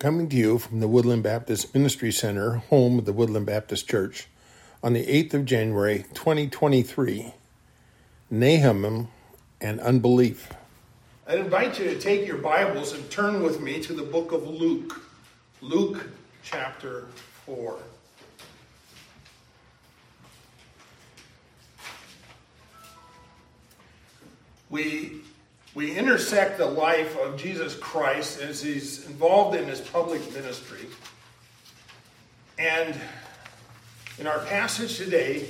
Coming 0.00 0.28
to 0.28 0.36
you 0.36 0.58
from 0.58 0.80
the 0.80 0.88
Woodland 0.88 1.22
Baptist 1.22 1.72
Ministry 1.72 2.10
Center, 2.10 2.56
home 2.68 2.98
of 2.98 3.04
the 3.04 3.12
Woodland 3.12 3.46
Baptist 3.46 3.88
Church, 3.88 4.26
on 4.82 4.92
the 4.92 5.06
8th 5.06 5.34
of 5.34 5.44
January 5.44 6.04
2023 6.14 7.32
Naaman 8.28 9.08
and 9.60 9.80
Unbelief. 9.80 10.52
I 11.28 11.36
invite 11.36 11.78
you 11.78 11.84
to 11.86 11.98
take 11.98 12.26
your 12.26 12.38
Bibles 12.38 12.92
and 12.92 13.08
turn 13.08 13.42
with 13.42 13.60
me 13.60 13.80
to 13.82 13.92
the 13.92 14.02
book 14.02 14.32
of 14.32 14.46
Luke, 14.46 15.00
Luke 15.62 16.10
chapter 16.42 17.06
4. 17.46 17.78
We 24.70 25.22
we 25.74 25.96
intersect 25.96 26.58
the 26.58 26.66
life 26.66 27.18
of 27.18 27.36
Jesus 27.36 27.74
Christ 27.74 28.40
as 28.40 28.62
he's 28.62 29.06
involved 29.06 29.56
in 29.56 29.66
his 29.66 29.80
public 29.80 30.32
ministry. 30.32 30.86
And 32.58 32.94
in 34.18 34.28
our 34.28 34.38
passage 34.40 34.96
today, 34.96 35.46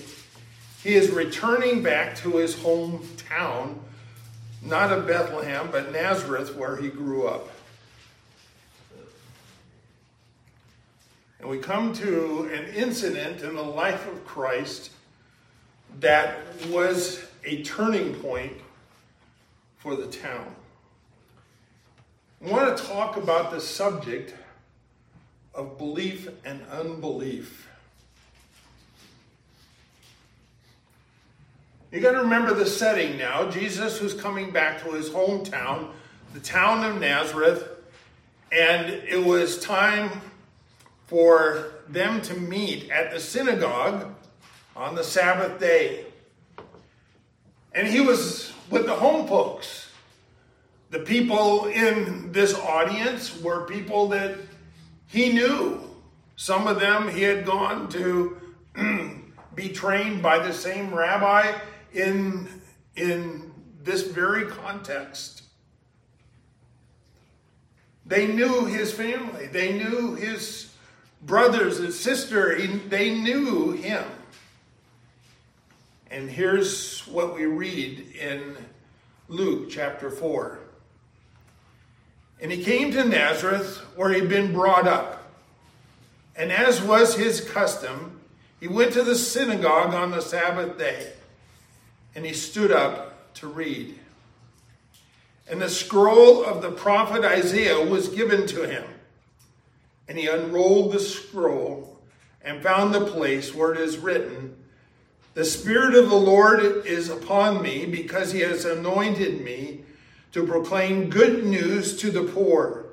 he 0.83 0.95
is 0.95 1.11
returning 1.11 1.83
back 1.83 2.17
to 2.17 2.39
his 2.39 2.57
hometown, 2.57 3.77
not 4.62 4.91
of 4.91 5.07
Bethlehem, 5.07 5.69
but 5.71 5.93
Nazareth, 5.93 6.56
where 6.56 6.77
he 6.77 6.89
grew 6.89 7.27
up. 7.27 7.51
And 11.39 11.51
we 11.51 11.59
come 11.59 11.93
to 11.95 12.51
an 12.55 12.65
incident 12.75 13.43
in 13.43 13.55
the 13.55 13.62
life 13.62 14.09
of 14.09 14.25
Christ 14.25 14.91
that 16.01 16.39
was 16.70 17.23
a 17.45 17.62
turning 17.62 18.15
point 18.15 18.55
for 19.84 19.95
the 19.95 20.06
town. 20.06 20.47
I 22.42 22.51
want 22.51 22.75
to 22.75 22.84
talk 22.84 23.19
about 23.19 23.51
the 23.51 23.61
subject 23.61 24.34
of 25.55 25.77
belief 25.77 26.27
and 26.42 26.62
unbelief. 26.73 27.69
You 31.92 32.00
got 32.00 32.12
to 32.12 32.20
remember 32.20 32.55
the 32.55 32.64
setting 32.64 33.19
now. 33.19 33.50
Jesus 33.50 34.00
was 34.00 34.14
coming 34.14 34.50
back 34.50 34.83
to 34.84 34.92
his 34.92 35.11
hometown, 35.11 35.91
the 36.33 36.41
town 36.41 36.83
of 36.91 36.98
Nazareth, 36.98 37.69
and 38.50 38.91
it 38.91 39.22
was 39.22 39.59
time 39.61 40.22
for 41.09 41.75
them 41.91 42.22
to 42.22 42.33
meet 42.33 42.89
at 42.89 43.12
the 43.12 43.20
synagogue 43.20 44.14
on 44.75 44.94
the 44.94 45.05
Sabbath 45.05 45.61
day. 45.61 46.06
And 47.75 47.87
he 47.87 48.00
was 48.00 48.53
with 48.70 48.87
the 48.87 48.95
home 48.95 49.27
folks. 49.27 49.91
The 50.91 51.01
people 51.01 51.67
in 51.67 52.33
this 52.33 52.55
audience 52.55 53.41
were 53.41 53.67
people 53.67 54.09
that 54.09 54.37
he 55.06 55.33
knew. 55.33 55.81
Some 56.37 56.67
of 56.67 56.81
them 56.81 57.09
he 57.09 57.23
had 57.23 57.45
gone 57.45 57.89
to 57.91 58.41
be 59.55 59.69
trained 59.69 60.23
by 60.23 60.39
the 60.39 60.53
same 60.53 60.95
rabbi 60.95 61.53
in, 61.93 62.48
in 62.97 63.53
this 63.83 64.03
very 64.03 64.47
context. 64.47 65.43
They 68.06 68.27
knew 68.27 68.67
his 68.67 68.93
family, 68.93 69.47
they 69.47 69.73
knew 69.73 70.15
his 70.15 70.73
brothers 71.23 71.81
and 71.81 71.93
sister, 71.93 72.56
they 72.89 73.15
knew 73.15 73.73
him. 73.73 74.05
And 76.15 76.31
here's 76.31 77.01
what 77.09 77.34
we 77.34 77.45
read 77.45 78.15
in 78.15 78.57
Luke 79.27 79.69
chapter 79.69 80.09
4. 80.09 80.61
And 82.41 82.53
he 82.53 82.62
came 82.62 82.93
to 82.93 83.03
Nazareth, 83.03 83.79
where 83.97 84.12
he'd 84.12 84.29
been 84.29 84.53
brought 84.53 84.87
up. 84.87 85.29
And 86.37 86.53
as 86.53 86.81
was 86.81 87.17
his 87.17 87.41
custom, 87.41 88.21
he 88.61 88.69
went 88.69 88.93
to 88.93 89.03
the 89.03 89.17
synagogue 89.17 89.93
on 89.93 90.12
the 90.12 90.21
Sabbath 90.21 90.79
day. 90.79 91.15
And 92.15 92.25
he 92.25 92.33
stood 92.33 92.71
up 92.71 93.34
to 93.34 93.49
read. 93.49 93.99
And 95.50 95.61
the 95.61 95.69
scroll 95.69 96.44
of 96.44 96.62
the 96.62 96.71
prophet 96.71 97.25
Isaiah 97.25 97.84
was 97.84 98.09
given 98.09 98.47
to 98.47 98.69
him. 98.69 98.84
And 100.06 100.17
he 100.17 100.28
unrolled 100.28 100.93
the 100.93 101.00
scroll 101.00 101.99
and 102.41 102.62
found 102.62 102.94
the 102.94 103.05
place 103.05 103.53
where 103.53 103.75
it 103.75 103.81
is 103.81 103.99
written, 103.99 104.59
the 105.34 105.45
Spirit 105.45 105.95
of 105.95 106.09
the 106.09 106.17
Lord 106.17 106.87
is 106.87 107.09
upon 107.09 107.61
me 107.61 107.87
because 107.87 108.33
he 108.33 108.41
has 108.41 108.65
anointed 108.65 109.41
me 109.41 109.81
to 110.33 110.47
proclaim 110.47 111.11
good 111.11 111.45
news 111.45 111.97
to 111.99 112.11
the 112.11 112.22
poor. 112.22 112.87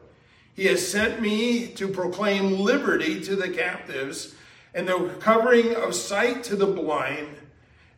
He 0.56 0.66
has 0.66 0.86
sent 0.86 1.22
me 1.22 1.68
to 1.68 1.88
proclaim 1.88 2.60
liberty 2.60 3.22
to 3.22 3.36
the 3.36 3.50
captives 3.50 4.36
and 4.74 4.88
the 4.88 4.98
recovering 4.98 5.76
of 5.76 5.94
sight 5.94 6.44
to 6.46 6.56
the 6.56 6.68
blind, 6.68 7.38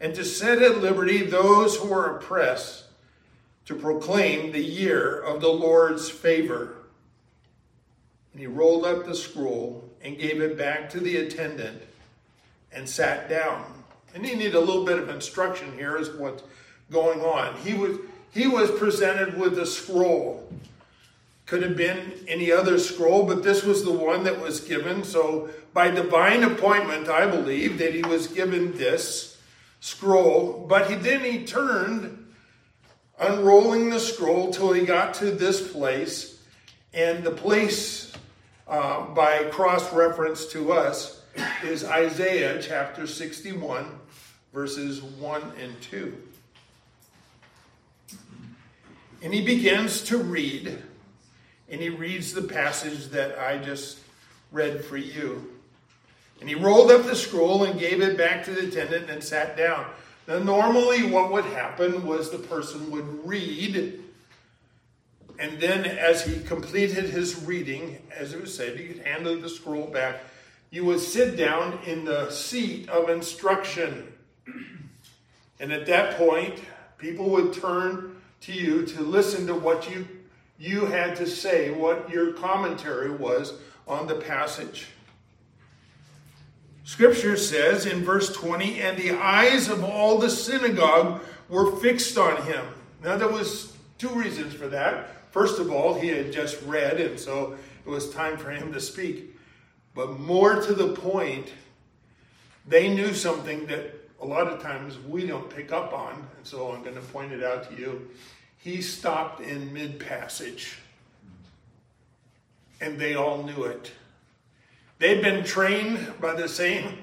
and 0.01 0.15
to 0.15 0.25
set 0.25 0.61
at 0.61 0.79
liberty 0.79 1.23
those 1.23 1.77
who 1.77 1.93
are 1.93 2.17
oppressed, 2.17 2.85
to 3.65 3.75
proclaim 3.75 4.51
the 4.51 4.63
year 4.63 5.19
of 5.19 5.39
the 5.39 5.49
Lord's 5.49 6.09
favor. 6.09 6.75
And 8.31 8.41
he 8.41 8.47
rolled 8.47 8.85
up 8.85 9.05
the 9.05 9.15
scroll 9.15 9.87
and 10.01 10.17
gave 10.17 10.41
it 10.41 10.57
back 10.57 10.89
to 10.89 10.99
the 10.99 11.17
attendant 11.17 11.81
and 12.71 12.89
sat 12.89 13.29
down. 13.29 13.82
And 14.13 14.25
you 14.25 14.35
need 14.35 14.53
a 14.53 14.59
little 14.59 14.85
bit 14.85 14.99
of 14.99 15.09
instruction 15.09 15.73
here 15.73 15.97
as 15.97 16.11
what's 16.11 16.43
going 16.91 17.21
on. 17.21 17.55
He 17.57 17.73
was 17.73 17.97
he 18.31 18.47
was 18.47 18.71
presented 18.71 19.37
with 19.37 19.57
a 19.59 19.65
scroll. 19.65 20.47
Could 21.45 21.61
have 21.61 21.77
been 21.77 22.13
any 22.27 22.51
other 22.51 22.79
scroll, 22.79 23.25
but 23.25 23.43
this 23.43 23.63
was 23.63 23.83
the 23.83 23.91
one 23.91 24.23
that 24.23 24.39
was 24.39 24.59
given. 24.59 25.03
So 25.03 25.49
by 25.73 25.91
divine 25.91 26.43
appointment, 26.43 27.09
I 27.09 27.27
believe 27.27 27.77
that 27.77 27.93
he 27.93 28.01
was 28.01 28.27
given 28.27 28.77
this 28.77 29.37
scroll. 29.81 30.65
But 30.67 30.89
he 30.89 30.95
then 30.95 31.21
he 31.21 31.45
turned, 31.45 32.33
unrolling 33.19 33.89
the 33.89 33.99
scroll 33.99 34.51
till 34.51 34.73
he 34.73 34.85
got 34.85 35.13
to 35.15 35.31
this 35.31 35.71
place, 35.71 36.39
and 36.93 37.23
the 37.23 37.31
place 37.31 38.13
uh, 38.67 39.05
by 39.07 39.43
cross 39.45 39.91
reference 39.93 40.45
to 40.47 40.71
us 40.71 41.22
is 41.63 41.83
Isaiah 41.83 42.61
chapter 42.61 43.07
61, 43.07 43.85
verses 44.53 45.01
1 45.01 45.41
and 45.61 45.81
2. 45.81 46.15
And 49.21 49.33
he 49.33 49.41
begins 49.41 50.01
to 50.03 50.17
read, 50.17 50.77
and 51.69 51.81
he 51.81 51.89
reads 51.89 52.33
the 52.33 52.41
passage 52.41 53.07
that 53.07 53.39
I 53.39 53.57
just 53.57 53.99
read 54.51 54.83
for 54.83 54.97
you. 54.97 55.49
And 56.39 56.49
he 56.49 56.55
rolled 56.55 56.91
up 56.91 57.05
the 57.05 57.15
scroll 57.15 57.63
and 57.63 57.79
gave 57.79 58.01
it 58.01 58.17
back 58.17 58.43
to 58.45 58.51
the 58.51 58.67
attendant 58.67 59.09
and 59.09 59.23
sat 59.23 59.55
down. 59.55 59.85
Now, 60.27 60.39
normally, 60.39 61.03
what 61.03 61.31
would 61.31 61.45
happen 61.45 62.05
was 62.05 62.31
the 62.31 62.37
person 62.37 62.91
would 62.91 63.25
read, 63.25 64.01
and 65.39 65.59
then 65.59 65.85
as 65.85 66.25
he 66.25 66.41
completed 66.41 67.05
his 67.05 67.43
reading, 67.43 68.01
as 68.15 68.33
it 68.33 68.41
was 68.41 68.55
said, 68.55 68.77
he 68.77 68.87
could 68.87 69.05
hand 69.05 69.25
the 69.25 69.49
scroll 69.49 69.87
back. 69.87 70.19
You 70.73 70.83
would 70.85 71.01
sit 71.01 71.37
down 71.37 71.77
in 71.85 72.03
the 72.03 72.31
seat 72.31 72.89
of 72.89 73.07
instruction. 73.07 74.11
And 75.59 75.71
at 75.71 75.85
that 75.85 76.17
point, 76.17 76.59
people 76.97 77.29
would 77.29 77.53
turn 77.53 78.19
to 78.41 78.51
you 78.51 78.83
to 78.87 79.03
listen 79.03 79.45
to 79.45 79.53
what 79.53 79.87
you, 79.87 80.07
you 80.57 80.87
had 80.87 81.15
to 81.17 81.27
say, 81.27 81.69
what 81.69 82.09
your 82.09 82.33
commentary 82.33 83.11
was 83.11 83.53
on 83.87 84.07
the 84.07 84.15
passage. 84.15 84.87
Scripture 86.83 87.37
says 87.37 87.85
in 87.85 88.03
verse 88.03 88.33
20, 88.33 88.81
and 88.81 88.97
the 88.97 89.11
eyes 89.11 89.69
of 89.69 89.83
all 89.83 90.17
the 90.17 90.29
synagogue 90.31 91.21
were 91.49 91.75
fixed 91.81 92.17
on 92.17 92.47
him. 92.47 92.65
Now, 93.03 93.15
there 93.15 93.29
was 93.29 93.77
two 93.99 94.09
reasons 94.09 94.55
for 94.55 94.69
that. 94.69 95.31
First 95.31 95.59
of 95.59 95.71
all, 95.71 95.93
he 95.93 96.07
had 96.07 96.33
just 96.33 96.59
read, 96.63 96.99
and 96.99 97.19
so 97.19 97.57
it 97.85 97.89
was 97.89 98.11
time 98.11 98.37
for 98.37 98.49
him 98.49 98.73
to 98.73 98.79
speak. 98.79 99.33
But 99.95 100.19
more 100.19 100.61
to 100.61 100.73
the 100.73 100.93
point, 100.93 101.49
they 102.67 102.93
knew 102.93 103.13
something 103.13 103.67
that 103.67 103.93
a 104.21 104.25
lot 104.25 104.47
of 104.47 104.61
times 104.61 104.97
we 104.97 105.27
don't 105.27 105.49
pick 105.49 105.71
up 105.71 105.93
on, 105.93 106.27
and 106.37 106.47
so 106.47 106.71
I'm 106.71 106.81
going 106.81 106.95
to 106.95 107.01
point 107.01 107.31
it 107.31 107.43
out 107.43 107.69
to 107.69 107.79
you. 107.79 108.09
He 108.57 108.81
stopped 108.81 109.41
in 109.41 109.73
mid 109.73 109.99
passage, 109.99 110.77
and 112.79 112.97
they 112.97 113.15
all 113.15 113.43
knew 113.43 113.65
it. 113.65 113.91
They'd 114.99 115.21
been 115.21 115.43
trained 115.43 116.13
by 116.21 116.33
the 116.33 116.47
same 116.47 116.99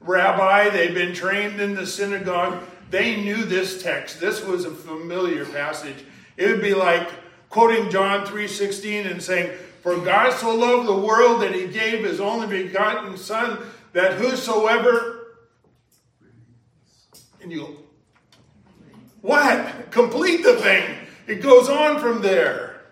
rabbi, 0.00 0.70
they'd 0.70 0.94
been 0.94 1.14
trained 1.14 1.60
in 1.60 1.74
the 1.74 1.86
synagogue. 1.86 2.64
They 2.90 3.16
knew 3.16 3.44
this 3.44 3.82
text. 3.82 4.20
This 4.20 4.44
was 4.44 4.64
a 4.64 4.70
familiar 4.70 5.44
passage. 5.44 6.04
It 6.36 6.48
would 6.48 6.62
be 6.62 6.74
like 6.74 7.08
quoting 7.50 7.90
John 7.90 8.26
3:16 8.26 9.10
and 9.10 9.22
saying, 9.22 9.56
"For 9.82 9.96
God 9.98 10.32
so 10.32 10.54
loved 10.54 10.88
the 10.88 10.96
world 10.96 11.42
that 11.42 11.54
he 11.54 11.66
gave 11.66 12.04
his 12.04 12.20
only 12.20 12.46
begotten 12.46 13.16
son 13.16 13.58
that 13.92 14.14
whosoever 14.14 15.18
and 17.42 17.50
you 17.50 17.78
what? 19.20 19.90
Complete 19.90 20.42
the 20.42 20.56
thing. 20.56 20.96
It 21.26 21.42
goes 21.42 21.68
on 21.68 22.00
from 22.00 22.22
there. 22.22 22.82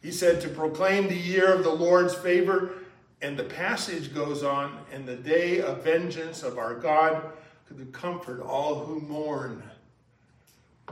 He 0.00 0.12
said 0.12 0.40
to 0.42 0.48
proclaim 0.48 1.08
the 1.08 1.16
year 1.16 1.52
of 1.52 1.64
the 1.64 1.70
Lord's 1.70 2.14
favor. 2.14 2.74
And 3.20 3.36
the 3.36 3.44
passage 3.44 4.14
goes 4.14 4.44
on, 4.44 4.78
and 4.92 5.04
the 5.04 5.16
day 5.16 5.60
of 5.60 5.82
vengeance 5.82 6.44
of 6.44 6.56
our 6.56 6.76
God 6.76 7.32
to 7.66 7.84
comfort 7.86 8.40
all 8.40 8.84
who 8.84 9.00
mourn. 9.00 9.60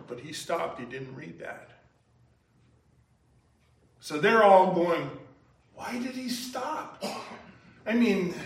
But 0.09 0.19
he 0.19 0.33
stopped, 0.33 0.81
he 0.81 0.87
didn't 0.87 1.15
read 1.15 1.39
that. 1.39 1.71
So 4.07 4.19
they're 4.19 4.45
all 4.45 4.73
going, 4.73 5.11
why 5.75 5.99
did 5.99 6.15
he 6.15 6.29
stop? 6.29 7.05
I 7.85 7.93
mean, 7.93 8.37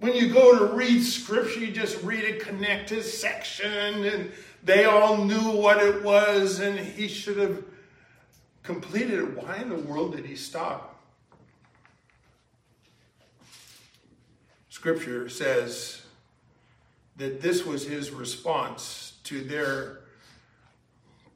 when 0.00 0.14
you 0.14 0.32
go 0.32 0.58
to 0.58 0.74
read 0.74 1.02
scripture, 1.02 1.60
you 1.60 1.70
just 1.70 2.02
read 2.02 2.24
a 2.24 2.38
connected 2.38 3.02
section, 3.02 4.04
and 4.06 4.32
they 4.64 4.86
all 4.86 5.22
knew 5.22 5.50
what 5.50 5.84
it 5.84 6.02
was, 6.02 6.58
and 6.60 6.78
he 6.78 7.06
should 7.06 7.36
have 7.36 7.62
completed 8.62 9.18
it. 9.18 9.36
Why 9.36 9.56
in 9.56 9.68
the 9.68 9.74
world 9.74 10.16
did 10.16 10.24
he 10.24 10.36
stop? 10.36 10.98
Scripture 14.70 15.28
says 15.28 16.00
that 17.18 17.42
this 17.42 17.66
was 17.66 17.84
his 17.86 18.10
response 18.10 19.18
to 19.24 19.44
their 19.44 20.00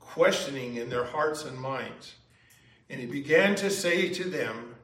questioning 0.00 0.76
in 0.76 0.88
their 0.88 1.04
hearts 1.04 1.44
and 1.44 1.58
minds. 1.58 2.14
And 2.92 3.00
he 3.00 3.06
began 3.06 3.54
to 3.56 3.70
say 3.70 4.10
to 4.10 4.24
them, 4.24 4.74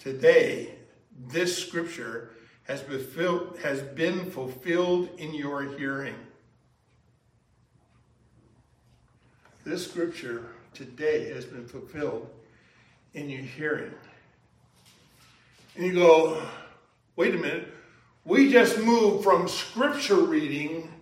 Today, 0.00 0.74
this 1.28 1.56
scripture 1.56 2.30
has 2.64 2.82
been, 2.82 3.48
has 3.62 3.80
been 3.80 4.28
fulfilled 4.30 5.08
in 5.18 5.32
your 5.32 5.62
hearing. 5.62 6.16
This 9.64 9.88
scripture 9.88 10.46
today 10.74 11.32
has 11.32 11.44
been 11.44 11.66
fulfilled 11.66 12.28
in 13.14 13.30
your 13.30 13.42
hearing. 13.42 13.94
And 15.76 15.86
you 15.86 15.94
go, 15.94 16.42
wait 17.16 17.34
a 17.34 17.38
minute, 17.38 17.72
we 18.24 18.50
just 18.50 18.78
moved 18.78 19.22
from 19.22 19.48
scripture 19.48 20.16
reading 20.16 20.92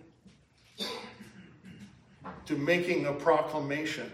to 2.45 2.55
making 2.55 3.07
a 3.07 3.13
proclamation. 3.13 4.09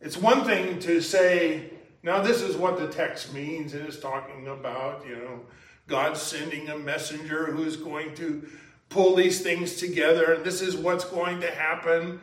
It's 0.00 0.16
one 0.16 0.44
thing 0.44 0.78
to 0.80 1.02
say, 1.02 1.70
now 2.02 2.22
this 2.22 2.40
is 2.40 2.56
what 2.56 2.78
the 2.78 2.88
text 2.88 3.34
means, 3.34 3.74
and 3.74 3.86
it's 3.86 4.00
talking 4.00 4.48
about, 4.48 5.06
you 5.06 5.16
know, 5.16 5.40
God 5.86 6.16
sending 6.16 6.70
a 6.70 6.78
messenger 6.78 7.46
who's 7.46 7.76
going 7.76 8.14
to 8.14 8.48
pull 8.88 9.14
these 9.14 9.42
things 9.42 9.76
together, 9.76 10.32
and 10.32 10.44
this 10.44 10.62
is 10.62 10.74
what's 10.74 11.04
going 11.04 11.42
to 11.42 11.50
happen. 11.50 12.18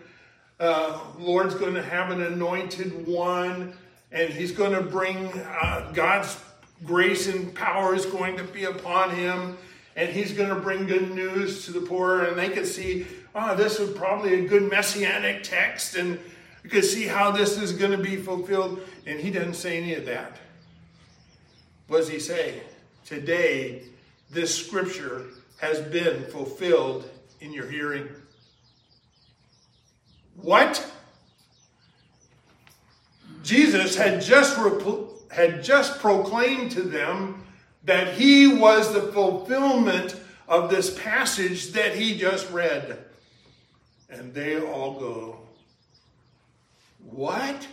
Uh, 0.59 0.99
Lord's 1.19 1.53
going 1.53 1.75
to 1.75 1.83
have 1.83 2.09
an 2.09 2.23
anointed 2.23 3.05
one, 3.05 3.73
and 4.11 4.33
he's 4.33 4.51
going 4.51 4.71
to 4.71 4.81
bring 4.81 5.27
uh, 5.27 5.91
God's 5.93 6.35
grace 6.83 7.27
and 7.27 7.53
power 7.53 7.93
is 7.93 8.07
going 8.07 8.37
to 8.37 8.43
be 8.43 8.63
upon 8.63 9.11
him, 9.11 9.55
and 9.95 10.09
he's 10.09 10.33
going 10.33 10.49
to 10.49 10.55
bring 10.55 10.87
good 10.87 11.11
news 11.11 11.65
to 11.65 11.71
the 11.71 11.81
poor. 11.81 12.23
And 12.23 12.37
they 12.37 12.49
could 12.49 12.65
see, 12.65 13.05
oh, 13.35 13.55
this 13.55 13.79
is 13.79 13.95
probably 13.95 14.45
a 14.45 14.47
good 14.47 14.67
messianic 14.67 15.43
text, 15.43 15.95
and 15.95 16.19
you 16.67 16.71
could 16.71 16.83
see 16.83 17.07
how 17.07 17.31
this 17.31 17.57
is 17.57 17.71
going 17.71 17.91
to 17.91 17.97
be 17.97 18.17
fulfilled. 18.17 18.81
And 19.05 19.21
he 19.21 19.31
doesn't 19.31 19.53
say 19.53 19.77
any 19.77 19.93
of 19.93 20.05
that. 20.07 20.37
What 21.87 21.99
does 21.99 22.09
he 22.09 22.19
say? 22.19 22.61
Today, 23.05 23.83
this 24.29 24.53
scripture 24.53 25.27
has 25.61 25.79
been 25.79 26.25
fulfilled 26.25 27.09
in 27.39 27.53
your 27.53 27.69
hearing. 27.71 28.09
What? 30.41 30.85
Jesus 33.43 33.95
had 33.95 34.21
just, 34.21 34.57
had 35.31 35.63
just 35.63 36.01
proclaimed 36.01 36.71
to 36.71 36.81
them 36.81 37.45
that 37.85 38.15
he 38.15 38.45
was 38.45 38.91
the 38.91 39.03
fulfillment 39.13 40.17
of 40.49 40.69
this 40.69 40.99
passage 40.99 41.71
that 41.71 41.95
he 41.95 42.17
just 42.17 42.51
read. 42.51 43.05
And 44.09 44.33
they 44.33 44.59
all 44.59 44.99
go, 44.99 45.46
What? 47.09 47.67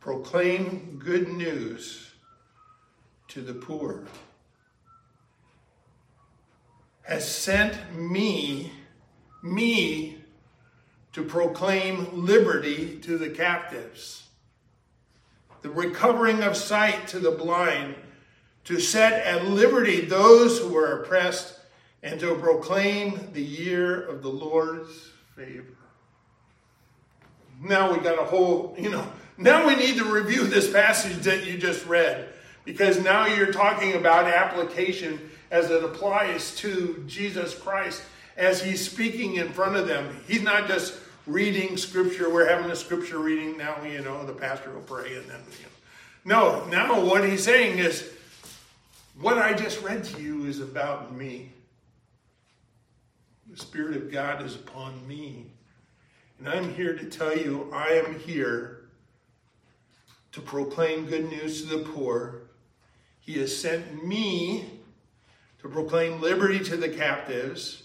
Proclaim 0.00 0.98
good 0.98 1.28
news 1.28 2.12
to 3.28 3.42
the 3.42 3.52
poor. 3.54 4.04
Has 7.02 7.28
sent 7.28 7.94
me, 7.94 8.72
me, 9.42 10.18
to 11.12 11.22
proclaim 11.22 12.24
liberty 12.24 12.98
to 13.00 13.18
the 13.18 13.28
captives, 13.28 14.28
the 15.60 15.70
recovering 15.70 16.42
of 16.42 16.56
sight 16.56 17.06
to 17.08 17.18
the 17.18 17.30
blind, 17.30 17.96
to 18.64 18.78
set 18.78 19.26
at 19.26 19.44
liberty 19.46 20.02
those 20.02 20.58
who 20.58 20.76
are 20.76 21.02
oppressed, 21.02 21.58
and 22.02 22.18
to 22.20 22.34
proclaim 22.34 23.28
the 23.32 23.42
year 23.42 24.02
of 24.02 24.22
the 24.22 24.28
Lord's 24.28 25.10
favor. 25.36 25.76
Now 27.60 27.92
we 27.92 28.00
got 28.00 28.18
a 28.18 28.24
whole, 28.24 28.74
you 28.76 28.90
know, 28.90 29.06
now 29.38 29.66
we 29.66 29.76
need 29.76 29.98
to 29.98 30.04
review 30.04 30.44
this 30.44 30.70
passage 30.70 31.18
that 31.18 31.46
you 31.46 31.56
just 31.58 31.86
read 31.86 32.28
because 32.64 33.00
now 33.02 33.26
you're 33.26 33.52
talking 33.52 33.94
about 33.94 34.26
application 34.26 35.30
as 35.52 35.70
it 35.70 35.84
applies 35.84 36.56
to 36.56 37.04
Jesus 37.06 37.54
Christ 37.54 38.02
as 38.36 38.62
he's 38.62 38.84
speaking 38.84 39.36
in 39.36 39.50
front 39.50 39.76
of 39.76 39.86
them. 39.86 40.18
He's 40.26 40.42
not 40.42 40.66
just 40.66 40.98
reading 41.26 41.76
scripture. 41.76 42.32
We're 42.32 42.48
having 42.48 42.70
a 42.70 42.76
scripture 42.76 43.18
reading 43.18 43.56
now, 43.56 43.80
you 43.84 44.00
know, 44.00 44.26
the 44.26 44.32
pastor 44.32 44.72
will 44.72 44.80
pray 44.80 45.16
and 45.16 45.28
then, 45.28 45.40
you 45.60 45.66
know. 45.66 45.70
No, 46.24 46.64
now 46.66 47.04
what 47.04 47.28
he's 47.28 47.44
saying 47.44 47.78
is, 47.78 48.10
what 49.20 49.38
I 49.38 49.52
just 49.52 49.82
read 49.82 50.04
to 50.04 50.22
you 50.22 50.46
is 50.46 50.60
about 50.60 51.14
me. 51.14 51.52
The 53.50 53.56
Spirit 53.56 53.96
of 53.96 54.10
God 54.10 54.42
is 54.42 54.54
upon 54.54 55.06
me. 55.06 55.46
And 56.38 56.48
I'm 56.48 56.74
here 56.74 56.96
to 56.96 57.04
tell 57.06 57.36
you, 57.36 57.70
I 57.72 57.88
am 57.90 58.18
here 58.18 58.88
to 60.32 60.40
proclaim 60.40 61.06
good 61.06 61.28
news 61.28 61.62
to 61.62 61.78
the 61.78 61.84
poor. 61.84 62.42
He 63.20 63.38
has 63.38 63.56
sent 63.56 64.04
me 64.06 64.64
to 65.60 65.68
proclaim 65.68 66.20
liberty 66.20 66.58
to 66.60 66.76
the 66.76 66.88
captives 66.88 67.82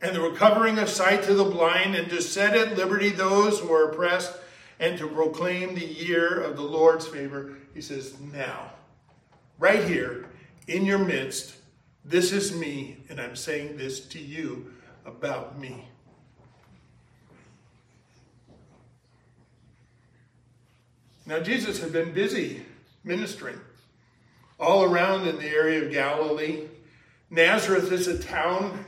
and 0.00 0.14
the 0.14 0.20
recovering 0.20 0.78
of 0.78 0.88
sight 0.88 1.24
to 1.24 1.34
the 1.34 1.44
blind, 1.44 1.96
and 1.96 2.08
to 2.08 2.22
set 2.22 2.56
at 2.56 2.76
liberty 2.76 3.10
those 3.10 3.58
who 3.58 3.72
are 3.72 3.90
oppressed, 3.90 4.32
and 4.78 4.96
to 4.96 5.08
proclaim 5.08 5.74
the 5.74 5.84
year 5.84 6.40
of 6.40 6.56
the 6.56 6.62
Lord's 6.62 7.06
favor. 7.06 7.56
He 7.74 7.80
says, 7.80 8.14
Now, 8.32 8.70
right 9.58 9.84
here 9.84 10.26
in 10.66 10.84
your 10.84 10.98
midst, 10.98 11.56
this 12.04 12.32
is 12.32 12.54
me, 12.54 12.98
and 13.08 13.20
I'm 13.20 13.36
saying 13.36 13.76
this 13.76 14.00
to 14.08 14.18
you 14.18 14.72
about 15.04 15.58
me. 15.58 15.88
Now, 21.26 21.40
Jesus 21.40 21.80
had 21.80 21.92
been 21.92 22.12
busy 22.12 22.62
ministering 23.04 23.60
all 24.58 24.84
around 24.84 25.28
in 25.28 25.36
the 25.36 25.48
area 25.48 25.84
of 25.84 25.92
Galilee. 25.92 26.64
Nazareth 27.30 27.92
is 27.92 28.08
a 28.08 28.18
town 28.18 28.84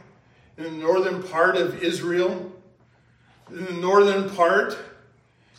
in 0.56 0.64
the 0.64 0.70
northern 0.70 1.22
part 1.22 1.56
of 1.56 1.82
Israel. 1.82 2.50
In 3.50 3.64
the 3.64 3.72
northern 3.72 4.30
part, 4.30 4.78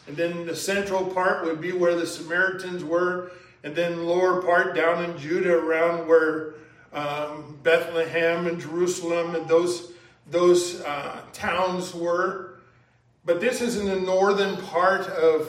and 0.08 0.18
then 0.18 0.46
the 0.46 0.56
central 0.56 1.06
part 1.06 1.46
would 1.46 1.62
be 1.62 1.72
where 1.72 1.96
the 1.96 2.08
Samaritans 2.08 2.84
were, 2.84 3.32
and 3.64 3.76
then 3.76 4.06
lower 4.06 4.42
part 4.42 4.76
down 4.76 5.04
in 5.04 5.18
Judah 5.18 5.54
around 5.54 6.08
where 6.08 6.56
um, 6.94 7.58
Bethlehem 7.64 8.48
and 8.48 8.60
Jerusalem 8.60 9.36
and 9.36 9.48
those 9.48 9.92
those 10.28 10.82
uh, 10.82 11.22
towns 11.34 11.94
were. 11.94 12.60
But 13.24 13.40
this 13.40 13.62
is 13.62 13.78
in 13.78 13.86
the 13.86 14.00
northern 14.00 14.58
part 14.58 15.08
of 15.08 15.48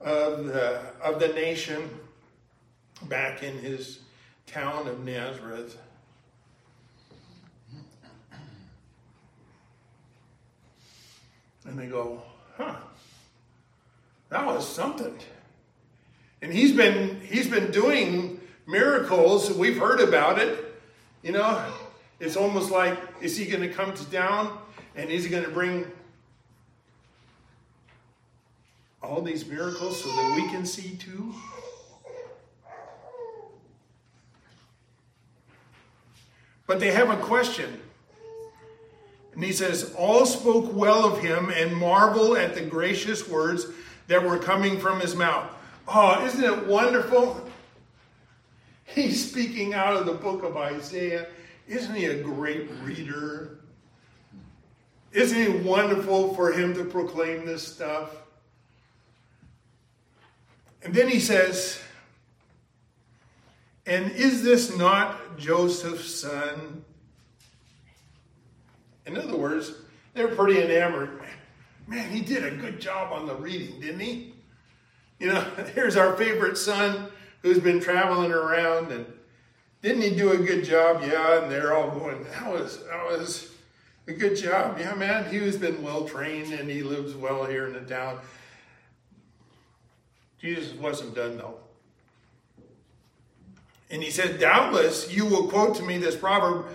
of 0.00 0.46
the, 0.46 0.80
of 1.02 1.20
the 1.20 1.28
nation, 1.28 1.88
back 3.02 3.42
in 3.42 3.58
his 3.58 4.00
town 4.46 4.88
of 4.88 5.04
Nazareth. 5.04 5.76
And 11.64 11.78
they 11.78 11.86
go, 11.86 12.22
huh, 12.56 12.76
that 14.30 14.46
was 14.46 14.66
something. 14.66 15.18
And 16.42 16.52
he's 16.52 16.72
been 16.72 17.20
he's 17.22 17.48
been 17.48 17.70
doing 17.70 18.40
miracles. 18.66 19.50
We've 19.52 19.78
heard 19.78 20.00
about 20.00 20.38
it. 20.38 20.64
You 21.22 21.32
know, 21.32 21.64
it's 22.20 22.36
almost 22.36 22.70
like, 22.70 22.98
is 23.20 23.36
he 23.36 23.46
going 23.46 23.62
to 23.62 23.74
come 23.74 23.92
to 23.94 24.04
down 24.06 24.56
and 24.94 25.10
is 25.10 25.24
he 25.24 25.30
going 25.30 25.44
to 25.44 25.50
bring 25.50 25.86
all 29.02 29.22
these 29.22 29.46
miracles 29.46 30.02
so 30.02 30.08
that 30.08 30.34
we 30.36 30.48
can 30.48 30.64
see 30.64 30.96
too? 30.96 31.34
But 36.66 36.80
they 36.80 36.90
have 36.90 37.08
a 37.08 37.16
question. 37.16 37.80
And 39.32 39.42
he 39.42 39.52
says, 39.52 39.94
All 39.96 40.26
spoke 40.26 40.74
well 40.74 41.04
of 41.04 41.20
him 41.20 41.50
and 41.50 41.74
marvel 41.74 42.36
at 42.36 42.54
the 42.54 42.60
gracious 42.60 43.26
words 43.26 43.66
that 44.08 44.22
were 44.22 44.38
coming 44.38 44.78
from 44.78 45.00
his 45.00 45.14
mouth. 45.14 45.50
Oh, 45.90 46.22
isn't 46.26 46.44
it 46.44 46.66
wonderful? 46.66 47.48
He's 48.84 49.30
speaking 49.30 49.72
out 49.72 49.96
of 49.96 50.04
the 50.04 50.12
book 50.12 50.42
of 50.42 50.56
Isaiah. 50.56 51.28
Isn't 51.66 51.94
he 51.94 52.06
a 52.06 52.22
great 52.22 52.68
reader? 52.82 53.60
Isn't 55.12 55.38
it 55.38 55.64
wonderful 55.64 56.34
for 56.34 56.52
him 56.52 56.74
to 56.74 56.84
proclaim 56.84 57.46
this 57.46 57.66
stuff? 57.66 58.10
And 60.82 60.94
then 60.94 61.08
he 61.08 61.20
says, 61.20 61.80
And 63.86 64.12
is 64.12 64.42
this 64.42 64.76
not 64.76 65.38
Joseph's 65.38 66.14
son? 66.14 66.84
In 69.06 69.16
other 69.16 69.36
words, 69.36 69.72
they're 70.12 70.28
pretty 70.28 70.62
enamored. 70.62 71.22
Man, 71.86 72.10
he 72.10 72.20
did 72.20 72.44
a 72.44 72.50
good 72.50 72.78
job 72.78 73.10
on 73.10 73.26
the 73.26 73.34
reading, 73.34 73.80
didn't 73.80 74.00
he? 74.00 74.27
You 75.18 75.28
know, 75.28 75.40
here's 75.74 75.96
our 75.96 76.16
favorite 76.16 76.56
son 76.56 77.08
who's 77.42 77.58
been 77.58 77.80
traveling 77.80 78.32
around 78.32 78.92
and 78.92 79.06
didn't 79.80 80.02
he 80.02 80.10
do 80.10 80.32
a 80.32 80.38
good 80.38 80.64
job? 80.64 81.02
Yeah, 81.02 81.42
and 81.42 81.52
they're 81.52 81.72
all 81.72 81.90
going, 81.90 82.24
that 82.24 82.52
was 82.52 82.84
that 82.86 83.04
was 83.06 83.52
a 84.08 84.12
good 84.12 84.36
job. 84.36 84.78
Yeah, 84.78 84.94
man, 84.94 85.30
he 85.30 85.38
has 85.38 85.56
been 85.56 85.82
well 85.82 86.04
trained 86.04 86.52
and 86.52 86.68
he 86.68 86.82
lives 86.82 87.14
well 87.14 87.44
here 87.44 87.66
in 87.66 87.74
the 87.74 87.80
town. 87.80 88.18
Jesus 90.40 90.74
wasn't 90.74 91.14
done 91.14 91.36
though. 91.36 91.58
And 93.90 94.02
he 94.02 94.10
said, 94.10 94.40
Doubtless 94.40 95.12
you 95.12 95.26
will 95.26 95.48
quote 95.48 95.76
to 95.76 95.82
me 95.82 95.98
this 95.98 96.16
proverb, 96.16 96.66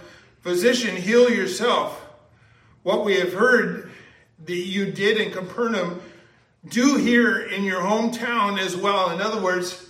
Physician, 0.41 0.95
heal 0.95 1.29
yourself. 1.29 2.00
What 2.83 3.05
we 3.05 3.15
have 3.15 3.33
heard 3.33 3.91
that 4.45 4.53
you 4.53 4.91
did 4.91 5.17
in 5.17 5.31
Capernaum, 5.31 6.01
do 6.67 6.98
here 6.98 7.39
in 7.39 7.63
your 7.63 7.82
hometown 7.82 8.60
as 8.60 8.75
well. 8.75 9.12
In 9.12 9.22
other 9.22 9.41
words, 9.41 9.89